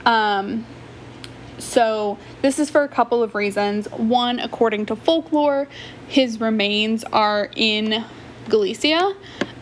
Um, 0.04 0.66
so, 1.58 2.18
this 2.42 2.58
is 2.58 2.68
for 2.68 2.82
a 2.82 2.88
couple 2.88 3.22
of 3.22 3.34
reasons. 3.34 3.90
One, 3.90 4.38
according 4.38 4.86
to 4.86 4.96
folklore, 4.96 5.68
his 6.06 6.40
remains 6.40 7.02
are 7.04 7.50
in 7.56 8.04
Galicia. 8.48 9.14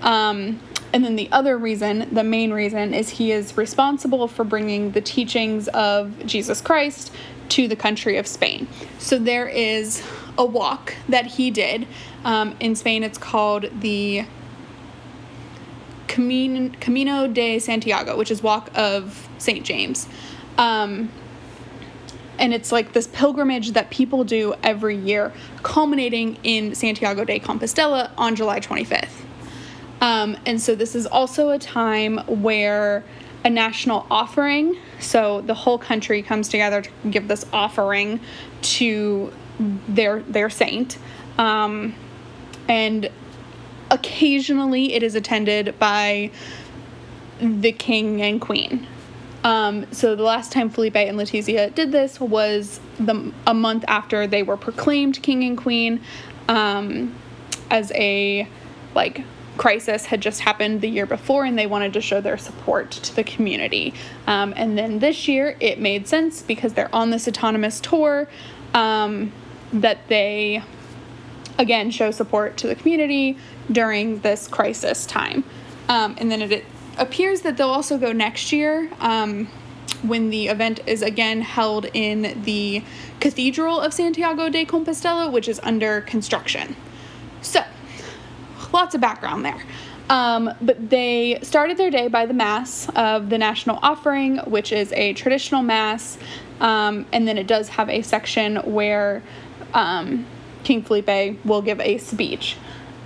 Um, 0.02 0.60
and 0.94 1.04
then 1.04 1.16
the 1.16 1.28
other 1.32 1.58
reason, 1.58 2.08
the 2.12 2.22
main 2.22 2.52
reason, 2.52 2.94
is 2.94 3.10
he 3.10 3.32
is 3.32 3.56
responsible 3.56 4.28
for 4.28 4.44
bringing 4.44 4.92
the 4.92 5.00
teachings 5.00 5.66
of 5.68 6.24
Jesus 6.24 6.60
Christ 6.60 7.12
to 7.48 7.66
the 7.66 7.74
country 7.74 8.16
of 8.16 8.28
Spain. 8.28 8.68
So 9.00 9.18
there 9.18 9.48
is 9.48 10.04
a 10.38 10.44
walk 10.44 10.94
that 11.08 11.26
he 11.26 11.50
did. 11.50 11.88
Um, 12.24 12.56
in 12.60 12.76
Spain, 12.76 13.02
it's 13.02 13.18
called 13.18 13.68
the 13.80 14.24
Camino 16.06 17.26
de 17.26 17.58
Santiago, 17.58 18.16
which 18.16 18.30
is 18.30 18.40
Walk 18.40 18.70
of 18.76 19.28
St. 19.38 19.64
James. 19.64 20.06
Um, 20.58 21.10
and 22.38 22.54
it's 22.54 22.70
like 22.70 22.92
this 22.92 23.08
pilgrimage 23.08 23.72
that 23.72 23.90
people 23.90 24.22
do 24.22 24.54
every 24.62 24.96
year, 24.96 25.32
culminating 25.64 26.38
in 26.44 26.76
Santiago 26.76 27.24
de 27.24 27.40
Compostela 27.40 28.12
on 28.16 28.36
July 28.36 28.60
25th. 28.60 29.23
Um, 30.04 30.36
and 30.44 30.60
so 30.60 30.74
this 30.74 30.94
is 30.94 31.06
also 31.06 31.48
a 31.48 31.58
time 31.58 32.18
where 32.26 33.02
a 33.42 33.48
national 33.48 34.06
offering, 34.10 34.76
so 35.00 35.40
the 35.40 35.54
whole 35.54 35.78
country 35.78 36.20
comes 36.22 36.50
together 36.50 36.82
to 36.82 36.90
give 37.08 37.26
this 37.26 37.46
offering 37.54 38.20
to 38.60 39.32
their 39.88 40.20
their 40.24 40.50
saint. 40.50 40.98
Um, 41.38 41.94
and 42.68 43.10
occasionally 43.90 44.92
it 44.92 45.02
is 45.02 45.14
attended 45.14 45.78
by 45.78 46.30
the 47.40 47.72
king 47.72 48.20
and 48.20 48.42
queen. 48.42 48.86
Um, 49.42 49.90
so 49.90 50.14
the 50.16 50.22
last 50.22 50.52
time 50.52 50.68
Felipe 50.68 50.96
and 50.96 51.18
Letizia 51.18 51.74
did 51.74 51.92
this 51.92 52.20
was 52.20 52.78
the 52.98 53.32
a 53.46 53.54
month 53.54 53.86
after 53.88 54.26
they 54.26 54.42
were 54.42 54.58
proclaimed 54.58 55.22
king 55.22 55.44
and 55.44 55.56
queen, 55.56 56.02
um, 56.48 57.14
as 57.70 57.90
a 57.94 58.46
like 58.94 59.24
crisis 59.56 60.06
had 60.06 60.20
just 60.20 60.40
happened 60.40 60.80
the 60.80 60.88
year 60.88 61.06
before, 61.06 61.44
and 61.44 61.58
they 61.58 61.66
wanted 61.66 61.92
to 61.94 62.00
show 62.00 62.20
their 62.20 62.38
support 62.38 62.90
to 62.90 63.14
the 63.14 63.24
community. 63.24 63.94
Um, 64.26 64.52
and 64.56 64.76
then 64.76 64.98
this 64.98 65.28
year 65.28 65.56
it 65.60 65.78
made 65.78 66.08
sense 66.08 66.42
because 66.42 66.74
they're 66.74 66.94
on 66.94 67.10
this 67.10 67.28
autonomous 67.28 67.80
tour 67.80 68.28
um, 68.72 69.32
that 69.72 70.06
they 70.08 70.62
again 71.58 71.90
show 71.90 72.10
support 72.10 72.56
to 72.56 72.66
the 72.66 72.74
community 72.74 73.38
during 73.70 74.18
this 74.20 74.48
crisis 74.48 75.06
time. 75.06 75.44
Um, 75.88 76.16
and 76.18 76.30
then 76.30 76.42
it, 76.42 76.64
appears 76.96 77.40
that 77.42 77.56
they'll 77.56 77.68
also 77.68 77.98
go 77.98 78.12
next 78.12 78.52
year 78.52 78.90
um, 79.00 79.46
when 80.02 80.30
the 80.30 80.48
event 80.48 80.80
is 80.86 81.02
again 81.02 81.40
held 81.40 81.86
in 81.94 82.42
the 82.44 82.82
Cathedral 83.20 83.80
of 83.80 83.92
Santiago 83.92 84.48
de 84.48 84.64
Compostela, 84.64 85.30
which 85.32 85.48
is 85.48 85.58
under 85.62 86.02
construction. 86.02 86.76
So, 87.42 87.64
lots 88.74 88.94
of 88.94 89.00
background 89.00 89.44
there. 89.44 89.62
Um, 90.10 90.50
but 90.60 90.90
they 90.90 91.38
started 91.42 91.78
their 91.78 91.90
day 91.90 92.08
by 92.08 92.26
the 92.26 92.34
Mass 92.34 92.90
of 92.94 93.30
the 93.30 93.38
National 93.38 93.78
Offering, 93.82 94.36
which 94.38 94.70
is 94.70 94.92
a 94.92 95.14
traditional 95.14 95.62
Mass. 95.62 96.18
Um, 96.60 97.06
and 97.12 97.26
then 97.26 97.38
it 97.38 97.46
does 97.46 97.68
have 97.70 97.88
a 97.88 98.02
section 98.02 98.56
where 98.56 99.22
um, 99.72 100.26
King 100.62 100.82
Felipe 100.82 101.42
will 101.44 101.62
give 101.62 101.80
a 101.80 101.96
speech. 101.98 102.56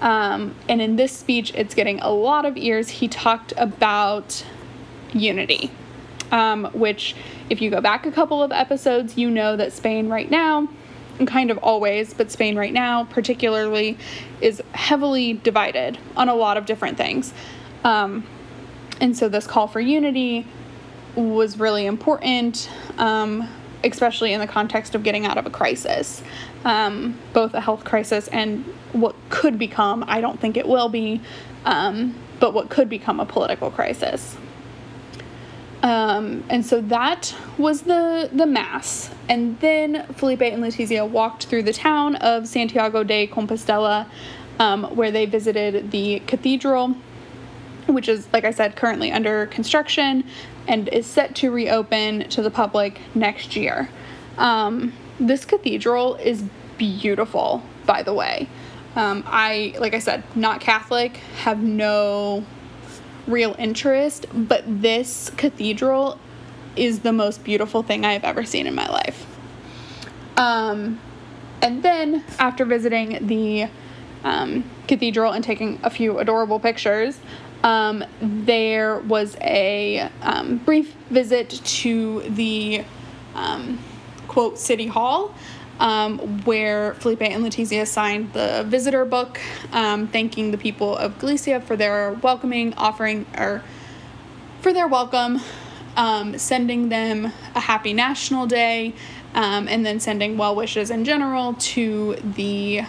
Um, 0.01 0.55
and 0.69 0.81
in 0.81 0.97
this 0.97 1.13
speech, 1.13 1.53
it's 1.55 1.75
getting 1.75 2.01
a 2.01 2.11
lot 2.11 2.45
of 2.45 2.57
ears. 2.57 2.89
He 2.89 3.09
talked 3.09 3.53
about 3.57 4.45
unity, 5.13 5.71
um, 6.31 6.67
which, 6.73 7.15
if 7.51 7.61
you 7.61 7.71
go 7.71 7.81
back 7.81 8.07
a 8.07 8.13
couple 8.13 8.43
of 8.43 8.53
episodes, 8.53 9.17
you 9.17 9.31
know 9.31 9.57
that 9.57 9.73
Spain 9.73 10.09
right 10.09 10.31
now, 10.31 10.69
kind 11.27 11.51
of 11.51 11.59
always, 11.59 12.15
but 12.15 12.31
Spain 12.31 12.57
right 12.57 12.73
now 12.73 13.05
particularly, 13.05 13.99
is 14.41 14.63
heavily 14.73 15.35
divided 15.35 15.99
on 16.17 16.29
a 16.29 16.35
lot 16.35 16.57
of 16.57 16.67
different 16.67 16.97
things. 16.97 17.33
Um, 17.85 18.27
and 19.01 19.17
so 19.17 19.29
this 19.29 19.47
call 19.47 19.69
for 19.69 19.81
unity 19.81 20.47
was 21.15 21.59
really 21.59 21.87
important, 21.87 22.71
um, 22.99 23.49
especially 23.85 24.33
in 24.33 24.41
the 24.41 24.47
context 24.47 24.95
of 24.95 25.03
getting 25.03 25.27
out 25.27 25.39
of 25.39 25.47
a 25.47 25.51
crisis 25.51 26.23
um, 26.65 27.19
both 27.33 27.55
a 27.55 27.61
health 27.61 27.85
crisis 27.85 28.29
and 28.29 28.65
what 28.93 29.15
could 29.31 29.59
become, 29.59 30.05
I 30.07 30.21
don't 30.21 30.41
think 30.41 30.57
it 30.57 30.67
will 30.67 30.89
be, 30.89 31.21
um, 31.65 32.15
but 32.41 32.55
what 32.55 32.69
could 32.69 32.89
become 32.89 33.21
a 33.21 33.27
political 33.27 33.71
crisis. 33.71 34.37
Um, 35.89 36.45
and 36.51 36.67
so 36.67 36.83
that 36.83 37.35
was 37.57 37.81
the 37.83 38.29
the 38.31 38.45
mass, 38.45 39.09
and 39.27 39.59
then 39.61 40.05
Felipe 40.13 40.43
and 40.43 40.63
Letizia 40.63 41.09
walked 41.09 41.47
through 41.47 41.63
the 41.63 41.73
town 41.73 42.17
of 42.17 42.47
Santiago 42.47 43.03
de 43.03 43.27
Compostela, 43.27 44.07
um, 44.59 44.85
where 44.95 45.11
they 45.11 45.25
visited 45.25 45.91
the 45.91 46.21
cathedral, 46.27 46.95
which 47.87 48.07
is, 48.07 48.29
like 48.35 48.45
I 48.45 48.51
said, 48.51 48.77
currently 48.77 49.11
under 49.11 49.47
construction 49.47 50.25
and 50.67 50.89
is 50.89 51.07
set 51.07 51.35
to 51.37 51.51
reopen 51.51 52.29
to 52.29 52.43
the 52.43 52.51
public 52.51 53.01
next 53.15 53.57
year. 53.57 53.89
Um, 54.37 54.93
this 55.19 55.47
cathedral 55.47 56.17
is 56.17 56.45
beautiful, 56.77 57.63
by 57.87 58.03
the 58.03 58.13
way. 58.13 58.47
Um, 58.95 59.25
I, 59.27 59.75
like 59.81 59.95
I 59.95 60.01
said, 60.01 60.23
not 60.37 60.61
Catholic, 60.61 61.17
have 61.45 61.63
no 61.63 62.45
real 63.29 63.55
interest, 63.59 64.27
but 64.33 64.65
this 64.67 65.31
cathedral 65.37 66.19
is 66.77 67.01
the 67.01 67.13
most 67.13 67.45
beautiful 67.45 67.83
thing 67.83 68.05
I 68.05 68.13
have 68.13 68.25
ever 68.25 68.45
seen 68.45 68.67
in 68.67 68.75
my 68.75 68.89
life. 68.89 69.27
Um, 70.37 71.01
and 71.61 71.83
then, 71.83 72.25
after 72.39 72.65
visiting 72.65 73.27
the 73.27 73.69
um, 74.25 74.65
cathedral 74.87 75.33
and 75.33 75.43
taking 75.43 75.81
a 75.83 75.91
few 75.91 76.19
adorable 76.19 76.61
pictures, 76.61 77.19
um, 77.65 78.05
there 78.21 79.01
was 79.01 79.37
a 79.41 80.09
um, 80.23 80.59
brief 80.59 80.95
visit 81.11 81.51
to 81.51 82.23
the 82.29 82.85
um, 83.35 83.79
quote 84.29 84.59
City 84.59 84.87
Hall, 84.87 85.35
um, 85.79 86.43
where 86.45 86.95
Felipe 86.95 87.23
and 87.23 87.45
Letizia 87.45 87.87
signed 87.87 88.33
the 88.33 88.65
visitor 88.67 89.05
book, 89.05 89.41
um, 89.73 90.09
thanking 90.09 90.51
the 90.51 90.59
people 90.59 90.97
of 90.97 91.19
Galicia 91.19 91.61
for 91.61 91.77
their 91.77 92.13
welcoming, 92.13 92.75
offering 92.75 93.27
or 93.37 93.63
for 94.61 94.73
their 94.73 94.89
welcome, 94.89 95.41
um, 95.97 96.37
sending 96.39 96.89
them 96.89 97.33
a 97.55 97.61
happy 97.61 97.93
National 97.93 98.47
Day, 98.47 98.95
um, 99.35 99.69
and 99.69 99.85
then 99.87 100.01
sending 100.01 100.37
well 100.37 100.55
wishes 100.55 100.91
in 100.91 101.05
general 101.05 101.55
to 101.55 102.17
the 102.23 102.83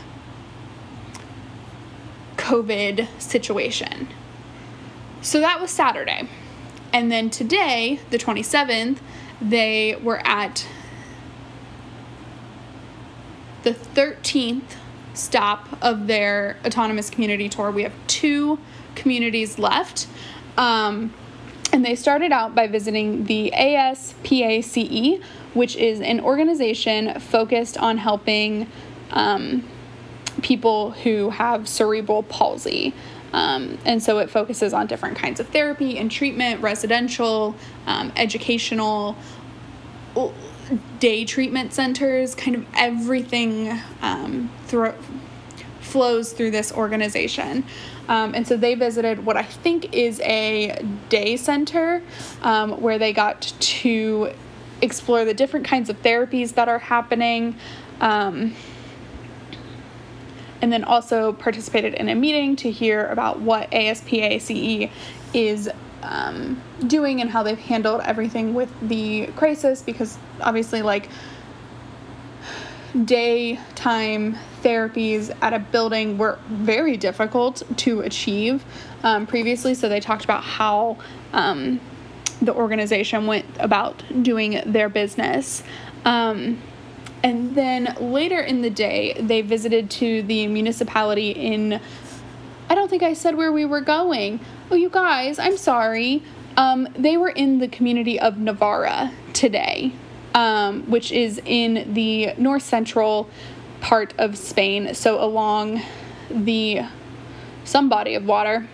COVID 2.38 3.08
situation. 3.20 4.08
So 5.22 5.40
that 5.42 5.60
was 5.62 5.70
Saturday. 5.70 6.28
And 6.92 7.12
then 7.12 7.30
today, 7.30 8.00
the 8.10 8.18
27th, 8.18 8.98
they 9.42 9.96
were 10.02 10.26
at 10.26 10.66
the 13.74 14.02
13th 14.02 14.76
stop 15.14 15.68
of 15.82 16.08
their 16.08 16.58
autonomous 16.66 17.10
community 17.10 17.50
tour. 17.50 17.72
We 17.72 17.84
have 17.84 17.94
two 18.08 18.60
communities 18.96 19.60
left. 19.60 20.08
Um, 20.58 21.14
and 21.72 21.86
they 21.86 21.96
started 21.96 22.32
out 22.32 22.56
by 22.56 22.68
visiting 22.68 23.26
the 23.26 23.52
ASPACE, 23.52 25.22
which 25.54 25.76
is 25.76 26.02
an 26.02 26.20
organization 26.20 27.20
focused 27.20 27.78
on 27.78 27.98
helping 27.98 28.68
um, 29.12 29.68
people 30.42 30.92
who 30.92 31.30
have 31.30 31.68
cerebral 31.68 32.24
palsy. 32.24 32.94
Um, 33.34 33.78
and 33.86 34.02
so 34.02 34.18
it 34.18 34.32
focuses 34.32 34.74
on 34.74 34.88
different 34.88 35.16
kinds 35.18 35.40
of 35.40 35.48
therapy 35.50 36.00
and 36.00 36.10
treatment, 36.10 36.62
residential, 36.62 37.56
um, 37.86 38.12
educational, 38.16 39.16
day 41.00 41.26
treatment 41.26 41.74
centers, 41.74 42.36
kind 42.36 42.56
of 42.56 42.66
everything 42.76 43.80
um, 44.02 44.52
thro- 44.66 44.96
flows 45.82 46.34
through 46.34 46.52
this 46.52 46.72
organization. 46.72 47.64
Um, 48.08 48.34
and 48.34 48.48
so 48.48 48.58
they 48.58 48.76
visited 48.76 49.26
what 49.26 49.38
I 49.38 49.44
think 49.44 49.94
is 49.94 50.20
a 50.22 50.84
day 51.10 51.38
center 51.38 52.02
um, 52.42 52.82
where 52.82 52.98
they 52.98 53.14
got 53.14 53.54
to 53.60 54.34
explore 54.82 55.26
the 55.26 55.34
different 55.34 55.66
kinds 55.66 55.90
of 55.90 56.02
therapies 56.02 56.56
that 56.56 56.68
are 56.68 56.80
happening. 56.80 57.56
Um, 58.02 58.56
and 60.62 60.74
then 60.74 60.84
also 60.84 61.34
participated 61.34 61.94
in 61.94 62.10
a 62.10 62.16
meeting 62.16 62.56
to 62.58 62.72
hear 62.72 63.06
about 63.08 63.40
what 63.40 63.70
ASPACE 63.72 64.90
is 65.34 65.70
um, 66.02 66.62
doing 66.88 67.22
and 67.22 67.30
how 67.30 67.44
they've 67.44 67.60
handled 67.60 68.02
everything 68.06 68.54
with 68.54 68.70
the 68.88 69.28
crisis 69.36 69.82
because 69.82 70.18
obviously 70.42 70.82
like 70.82 71.10
daytime 73.06 74.36
therapies 74.64 75.36
at 75.42 75.54
a 75.54 75.60
building 75.60 76.18
were 76.18 76.40
very 76.48 76.98
difficult 76.98 77.62
to 77.78 78.02
achieve 78.02 78.64
um, 79.04 79.28
previously 79.28 79.74
so 79.74 79.88
they 79.88 80.00
talked 80.00 80.24
about 80.24 80.44
how 80.44 80.98
um, 81.34 81.80
the 82.42 82.54
organization 82.54 83.28
went 83.28 83.46
about 83.60 84.02
doing 84.24 84.62
their 84.66 84.90
business 84.90 85.64
um, 86.06 86.60
and 87.22 87.54
then 87.56 87.96
later 88.00 88.40
in 88.40 88.62
the 88.62 88.70
day 88.70 89.14
they 89.20 89.42
visited 89.42 89.90
to 89.92 90.24
the 90.24 90.48
municipality 90.48 91.32
in 91.32 91.80
I 92.70 92.76
don't 92.76 92.88
think 92.88 93.02
I 93.02 93.14
said 93.14 93.36
where 93.36 93.52
we 93.52 93.66
were 93.66 93.82
going. 93.82 94.40
Oh, 94.70 94.76
you 94.76 94.90
guys, 94.90 95.40
I'm 95.40 95.58
sorry. 95.58 96.22
Um, 96.60 96.90
they 96.94 97.16
were 97.16 97.30
in 97.30 97.60
the 97.60 97.70
community 97.70 98.20
of 98.20 98.38
Navarra 98.38 99.14
today, 99.32 99.94
um, 100.36 100.84
which 100.92 101.10
is 101.10 101.42
in 101.46 101.94
the 101.94 102.34
north 102.38 102.64
central 102.64 103.30
part 103.80 104.14
of 104.18 104.38
Spain, 104.38 104.94
so 104.94 105.24
along 105.24 105.82
the 106.30 106.82
some 107.64 107.88
body 107.88 108.14
of 108.14 108.26
water 108.26 108.68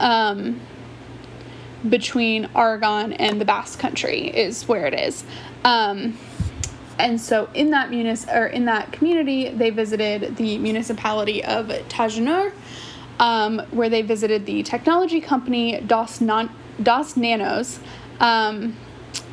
um, 0.00 0.60
between 1.88 2.48
Aragon 2.56 3.12
and 3.12 3.40
the 3.40 3.44
Basque 3.44 3.78
Country 3.78 4.26
is 4.26 4.66
where 4.66 4.86
it 4.86 4.94
is. 4.94 5.22
Um, 5.64 6.18
and 6.98 7.20
so 7.20 7.48
in 7.54 7.70
that 7.70 7.88
munis 7.88 8.26
or 8.28 8.48
in 8.48 8.64
that 8.64 8.90
community, 8.90 9.50
they 9.50 9.70
visited 9.70 10.34
the 10.36 10.58
municipality 10.58 11.44
of 11.44 11.68
Tajonar, 11.88 12.52
um, 13.20 13.60
where 13.70 13.88
they 13.88 14.02
visited 14.02 14.44
the 14.44 14.64
technology 14.64 15.20
company 15.20 15.80
Dos, 15.82 16.20
non- 16.20 16.50
Dos 16.82 17.16
Nanos. 17.16 17.80
Um, 18.20 18.76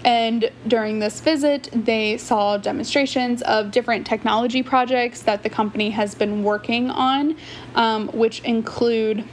and 0.05 0.51
during 0.67 0.99
this 0.99 1.21
visit, 1.21 1.69
they 1.73 2.17
saw 2.17 2.57
demonstrations 2.57 3.41
of 3.43 3.71
different 3.71 4.05
technology 4.05 4.61
projects 4.61 5.21
that 5.21 5.43
the 5.43 5.49
company 5.49 5.91
has 5.91 6.13
been 6.13 6.43
working 6.43 6.89
on, 6.89 7.37
um, 7.75 8.09
which 8.09 8.41
include 8.41 9.23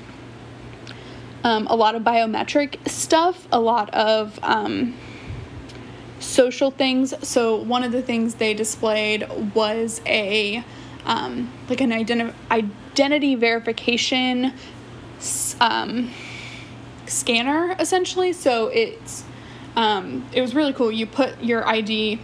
um, 1.43 1.67
a 1.67 1.75
lot 1.75 1.95
of 1.95 2.03
biometric 2.03 2.89
stuff, 2.89 3.49
a 3.51 3.59
lot 3.59 3.91
of 3.91 4.39
um, 4.43 4.95
social 6.21 6.71
things. 6.71 7.15
So 7.27 7.57
one 7.57 7.83
of 7.83 7.93
the 7.93 8.03
things 8.03 8.37
they 8.37 8.55
displayed 8.55 9.27
was 9.55 10.01
a 10.07 10.63
um, 11.07 11.51
like 11.69 11.81
an 11.81 11.91
identi- 11.91 12.35
identity 12.51 13.35
verification 13.35 14.53
um, 15.61 16.11
scanner, 17.11 17.75
essentially. 17.79 18.33
So 18.33 18.69
it's 18.69 19.25
um, 19.77 20.27
it 20.33 20.41
was 20.41 20.55
really 20.55 20.73
cool. 20.73 20.91
You 20.91 21.07
put 21.07 21.43
your 21.43 21.67
ID 21.67 22.21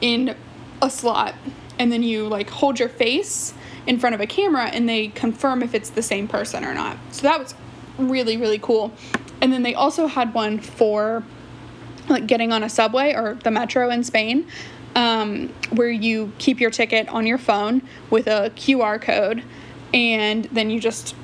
in 0.00 0.36
a 0.82 0.90
slot, 0.90 1.34
and 1.78 1.90
then 1.92 2.02
you 2.02 2.26
like 2.26 2.50
hold 2.50 2.78
your 2.78 2.88
face 2.88 3.54
in 3.86 3.98
front 3.98 4.14
of 4.14 4.20
a 4.20 4.26
camera, 4.26 4.66
and 4.66 4.88
they 4.88 5.08
confirm 5.08 5.62
if 5.62 5.74
it's 5.74 5.90
the 5.90 6.02
same 6.02 6.28
person 6.28 6.64
or 6.64 6.74
not. 6.74 6.96
So 7.10 7.22
that 7.22 7.38
was 7.38 7.54
really 7.98 8.36
really 8.36 8.58
cool. 8.58 8.92
And 9.40 9.52
then 9.52 9.62
they 9.62 9.74
also 9.74 10.06
had 10.06 10.34
one 10.34 10.58
for 10.58 11.22
like 12.08 12.26
getting 12.26 12.52
on 12.52 12.62
a 12.62 12.68
subway 12.68 13.14
or 13.14 13.34
the 13.34 13.50
metro 13.50 13.90
in 13.90 14.02
Spain, 14.02 14.46
um, 14.94 15.48
where 15.70 15.90
you 15.90 16.32
keep 16.38 16.60
your 16.60 16.70
ticket 16.70 17.08
on 17.08 17.26
your 17.26 17.38
phone 17.38 17.82
with 18.10 18.26
a 18.26 18.50
QR 18.56 19.00
code, 19.00 19.42
and 19.92 20.44
then 20.46 20.70
you 20.70 20.80
just 20.80 21.14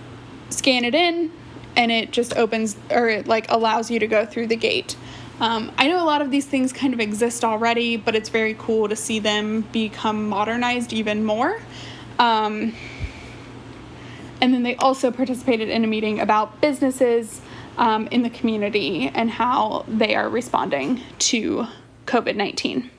scan 0.50 0.84
it 0.84 0.94
in, 0.94 1.32
and 1.76 1.90
it 1.90 2.10
just 2.10 2.36
opens 2.36 2.76
or 2.90 3.08
it 3.08 3.26
like 3.26 3.46
allows 3.50 3.90
you 3.90 3.98
to 3.98 4.06
go 4.06 4.24
through 4.24 4.46
the 4.46 4.56
gate. 4.56 4.96
Um, 5.40 5.72
I 5.76 5.88
know 5.88 6.02
a 6.02 6.06
lot 6.06 6.22
of 6.22 6.30
these 6.30 6.46
things 6.46 6.72
kind 6.72 6.94
of 6.94 7.00
exist 7.00 7.44
already, 7.44 7.96
but 7.96 8.14
it's 8.14 8.28
very 8.28 8.54
cool 8.58 8.88
to 8.88 8.96
see 8.96 9.18
them 9.18 9.62
become 9.72 10.28
modernized 10.28 10.92
even 10.92 11.24
more. 11.24 11.60
Um, 12.18 12.74
and 14.40 14.54
then 14.54 14.62
they 14.62 14.76
also 14.76 15.10
participated 15.10 15.68
in 15.68 15.84
a 15.84 15.86
meeting 15.86 16.20
about 16.20 16.60
businesses 16.60 17.40
um, 17.76 18.06
in 18.08 18.22
the 18.22 18.30
community 18.30 19.10
and 19.12 19.30
how 19.30 19.84
they 19.88 20.14
are 20.14 20.28
responding 20.28 21.00
to 21.18 21.66
COVID 22.06 22.36
19. 22.36 22.90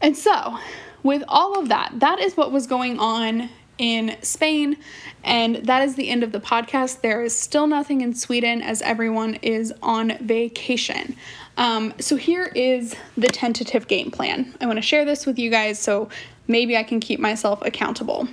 And 0.00 0.16
so, 0.16 0.58
with 1.02 1.22
all 1.28 1.58
of 1.58 1.68
that, 1.68 1.92
that 2.00 2.18
is 2.18 2.36
what 2.36 2.52
was 2.52 2.66
going 2.66 2.98
on 2.98 3.48
in 3.78 4.16
Spain. 4.22 4.76
And 5.22 5.56
that 5.56 5.82
is 5.82 5.94
the 5.94 6.08
end 6.08 6.22
of 6.22 6.32
the 6.32 6.40
podcast. 6.40 7.00
There 7.00 7.22
is 7.22 7.36
still 7.36 7.66
nothing 7.66 8.00
in 8.00 8.14
Sweden 8.14 8.62
as 8.62 8.82
everyone 8.82 9.34
is 9.36 9.72
on 9.82 10.18
vacation. 10.18 11.16
Um, 11.56 11.94
so 11.98 12.16
here 12.16 12.50
is 12.54 12.94
the 13.16 13.28
tentative 13.28 13.88
game 13.88 14.10
plan. 14.10 14.54
I 14.60 14.66
want 14.66 14.76
to 14.76 14.82
share 14.82 15.04
this 15.04 15.26
with 15.26 15.38
you 15.38 15.50
guys 15.50 15.78
so 15.78 16.08
maybe 16.46 16.76
I 16.76 16.82
can 16.82 17.00
keep 17.00 17.20
myself 17.20 17.62
accountable. 17.62 18.28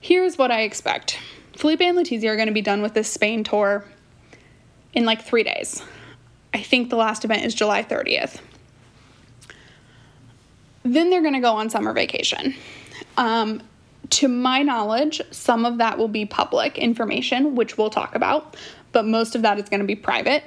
Here's 0.00 0.38
what 0.38 0.50
I 0.50 0.62
expect 0.62 1.18
Felipe 1.56 1.80
and 1.80 1.96
Letizia 1.96 2.28
are 2.28 2.36
going 2.36 2.48
to 2.48 2.54
be 2.54 2.62
done 2.62 2.82
with 2.82 2.94
this 2.94 3.10
Spain 3.10 3.42
tour 3.42 3.84
in 4.92 5.04
like 5.04 5.22
three 5.22 5.42
days. 5.42 5.82
I 6.52 6.62
think 6.62 6.90
the 6.90 6.96
last 6.96 7.24
event 7.24 7.44
is 7.44 7.54
July 7.54 7.82
30th. 7.82 8.40
Then 10.82 11.10
they're 11.10 11.22
going 11.22 11.34
to 11.34 11.40
go 11.40 11.54
on 11.54 11.70
summer 11.70 11.92
vacation. 11.92 12.54
Um, 13.16 13.62
to 14.10 14.28
my 14.28 14.62
knowledge, 14.62 15.20
some 15.30 15.64
of 15.64 15.78
that 15.78 15.98
will 15.98 16.08
be 16.08 16.26
public 16.26 16.78
information, 16.78 17.54
which 17.54 17.78
we'll 17.78 17.90
talk 17.90 18.14
about, 18.14 18.56
but 18.92 19.04
most 19.04 19.34
of 19.34 19.42
that 19.42 19.58
is 19.58 19.68
going 19.68 19.80
to 19.80 19.86
be 19.86 19.96
private, 19.96 20.42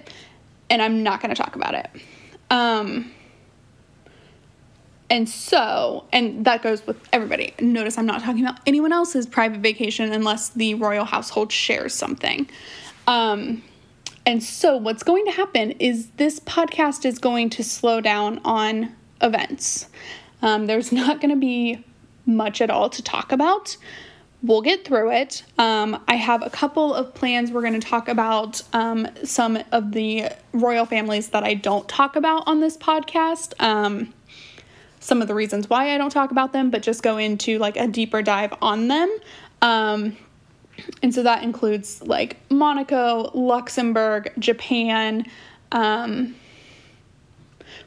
and 0.70 0.82
I'm 0.82 1.04
not 1.04 1.22
going 1.22 1.34
to 1.34 1.42
talk 1.42 1.56
about 1.56 1.74
it. 1.74 1.90
Um, 2.50 3.12
and 5.10 5.28
so, 5.28 6.06
and 6.14 6.46
that 6.46 6.62
goes 6.62 6.86
with 6.86 6.98
everybody. 7.12 7.54
Notice 7.60 7.98
I'm 7.98 8.06
not 8.06 8.22
talking 8.22 8.46
about 8.46 8.60
anyone 8.68 8.94
else's 8.94 9.26
private 9.26 9.62
vacation 9.62 10.12
unless 10.12 10.50
the 10.50 10.76
royal 10.76 11.06
household 11.06 11.52
shares 11.52 11.94
something. 11.94 12.48
Um, 13.08 13.64
and 14.26 14.44
so, 14.44 14.78
what's 14.78 15.02
going 15.02 15.26
to 15.26 15.32
happen 15.32 15.72
is 15.72 16.10
this 16.18 16.40
podcast 16.42 17.06
is 17.06 17.18
going 17.18 17.50
to 17.52 17.64
slow 17.64 18.02
down 18.02 18.40
on 18.46 18.96
events. 19.22 19.88
Um, 20.44 20.68
there's 20.68 20.92
not 20.92 21.22
going 21.22 21.32
to 21.32 21.40
be 21.40 21.84
much 22.30 22.62
at 22.62 22.70
all 22.70 22.90
to 22.92 23.02
talk 23.02 23.32
about. 23.32 23.76
We'll 24.42 24.62
get 24.62 24.86
through 24.86 25.12
it. 25.12 25.44
Um, 25.58 26.02
I 26.08 26.16
have 26.16 26.46
a 26.46 26.50
couple 26.50 26.94
of 26.94 27.14
plans. 27.14 27.52
We're 27.52 27.62
going 27.62 27.80
to 27.80 27.86
talk 27.86 28.08
about 28.08 28.62
um, 28.72 29.08
some 29.26 29.60
of 29.74 29.92
the 29.92 30.30
royal 30.54 30.86
families 30.86 31.30
that 31.30 31.44
I 31.44 31.56
don't 31.56 31.90
talk 31.90 32.16
about 32.16 32.44
on 32.48 32.62
this 32.62 32.78
podcast. 32.78 33.54
Um, 33.62 34.14
some 35.02 35.22
of 35.22 35.28
the 35.28 35.36
reasons 35.36 35.70
why 35.70 35.94
I 35.94 35.98
don't 35.98 36.10
talk 36.10 36.32
about 36.32 36.54
them, 36.54 36.70
but 36.70 36.84
just 36.84 37.04
go 37.04 37.18
into 37.18 37.58
like 37.58 37.76
a 37.76 37.88
deeper 37.88 38.22
dive 38.22 38.54
on 38.62 38.88
them. 38.88 39.10
Um, 39.62 40.18
and 41.04 41.14
so 41.14 41.24
that 41.24 41.44
includes 41.44 42.02
like 42.02 42.38
Monaco, 42.50 43.32
Luxembourg, 43.34 44.32
Japan, 44.40 45.26
um, 45.74 46.36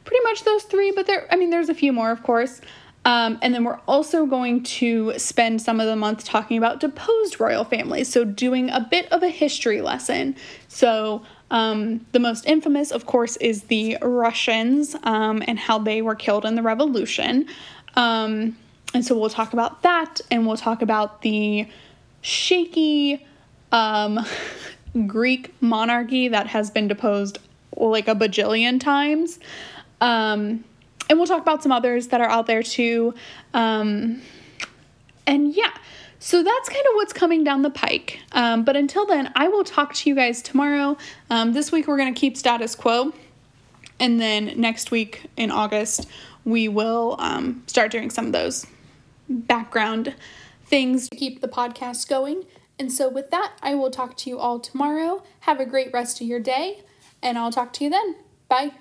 pretty 0.05 0.23
much 0.23 0.43
those 0.43 0.63
three, 0.63 0.91
but 0.91 1.07
there, 1.07 1.27
I 1.31 1.35
mean, 1.35 1.49
there's 1.49 1.69
a 1.69 1.73
few 1.73 1.93
more, 1.93 2.11
of 2.11 2.23
course. 2.23 2.61
Um, 3.05 3.37
and 3.41 3.53
then 3.53 3.63
we're 3.65 3.79
also 3.87 4.25
going 4.25 4.63
to 4.63 5.17
spend 5.17 5.61
some 5.61 5.79
of 5.79 5.87
the 5.87 5.95
month 5.95 6.23
talking 6.23 6.57
about 6.57 6.79
deposed 6.79 7.39
royal 7.39 7.65
families, 7.65 8.07
so 8.07 8.23
doing 8.23 8.69
a 8.69 8.87
bit 8.89 9.11
of 9.11 9.23
a 9.23 9.29
history 9.29 9.81
lesson. 9.81 10.35
So, 10.69 11.23
um, 11.51 12.05
the 12.13 12.19
most 12.19 12.47
infamous, 12.47 12.91
of 12.91 13.05
course, 13.05 13.35
is 13.37 13.63
the 13.63 13.97
Russians 14.01 14.95
um, 15.03 15.43
and 15.47 15.59
how 15.59 15.79
they 15.79 16.01
were 16.01 16.15
killed 16.15 16.45
in 16.45 16.55
the 16.55 16.63
revolution. 16.63 17.47
Um, 17.95 18.57
and 18.93 19.05
so 19.05 19.17
we'll 19.17 19.29
talk 19.29 19.53
about 19.53 19.83
that, 19.83 20.21
and 20.31 20.47
we'll 20.47 20.57
talk 20.57 20.81
about 20.81 21.21
the 21.21 21.67
shaky 22.21 23.25
um, 23.71 24.25
Greek 25.07 25.53
monarchy 25.61 26.29
that 26.29 26.47
has 26.47 26.71
been 26.71 26.87
deposed 26.87 27.39
like 27.75 28.07
a 28.07 28.15
bajillion 28.15 28.79
times. 28.79 29.39
Um, 29.99 30.63
and 31.09 31.17
we'll 31.17 31.27
talk 31.27 31.41
about 31.41 31.63
some 31.63 31.71
others 31.71 32.07
that 32.07 32.21
are 32.21 32.29
out 32.29 32.47
there 32.47 32.63
too. 32.63 33.13
Um, 33.53 34.21
and 35.25 35.55
yeah, 35.55 35.71
so 36.19 36.41
that's 36.41 36.69
kind 36.69 36.85
of 36.89 36.95
what's 36.95 37.13
coming 37.13 37.43
down 37.43 37.61
the 37.61 37.69
pike. 37.69 38.19
Um, 38.31 38.63
but 38.63 38.75
until 38.75 39.05
then, 39.05 39.31
I 39.35 39.49
will 39.49 39.63
talk 39.63 39.93
to 39.95 40.09
you 40.09 40.15
guys 40.15 40.41
tomorrow. 40.41 40.97
Um, 41.29 41.53
this 41.53 41.71
week, 41.71 41.87
we're 41.87 41.97
going 41.97 42.13
to 42.13 42.19
keep 42.19 42.37
status 42.37 42.75
quo. 42.75 43.13
And 43.99 44.19
then 44.19 44.53
next 44.55 44.91
week 44.91 45.25
in 45.37 45.51
August, 45.51 46.07
we 46.45 46.67
will 46.67 47.15
um, 47.19 47.63
start 47.67 47.91
doing 47.91 48.09
some 48.09 48.27
of 48.27 48.31
those 48.31 48.65
background 49.29 50.15
things 50.65 51.09
to 51.09 51.15
keep 51.15 51.41
the 51.41 51.47
podcast 51.47 52.07
going. 52.07 52.43
And 52.79 52.91
so, 52.91 53.07
with 53.07 53.29
that, 53.31 53.53
I 53.61 53.75
will 53.75 53.91
talk 53.91 54.17
to 54.17 54.29
you 54.29 54.39
all 54.39 54.59
tomorrow. 54.59 55.23
Have 55.41 55.59
a 55.59 55.65
great 55.65 55.93
rest 55.93 56.21
of 56.21 56.27
your 56.27 56.39
day, 56.39 56.83
and 57.21 57.37
I'll 57.37 57.51
talk 57.51 57.71
to 57.73 57.83
you 57.83 57.89
then. 57.89 58.15
Bye. 58.49 58.71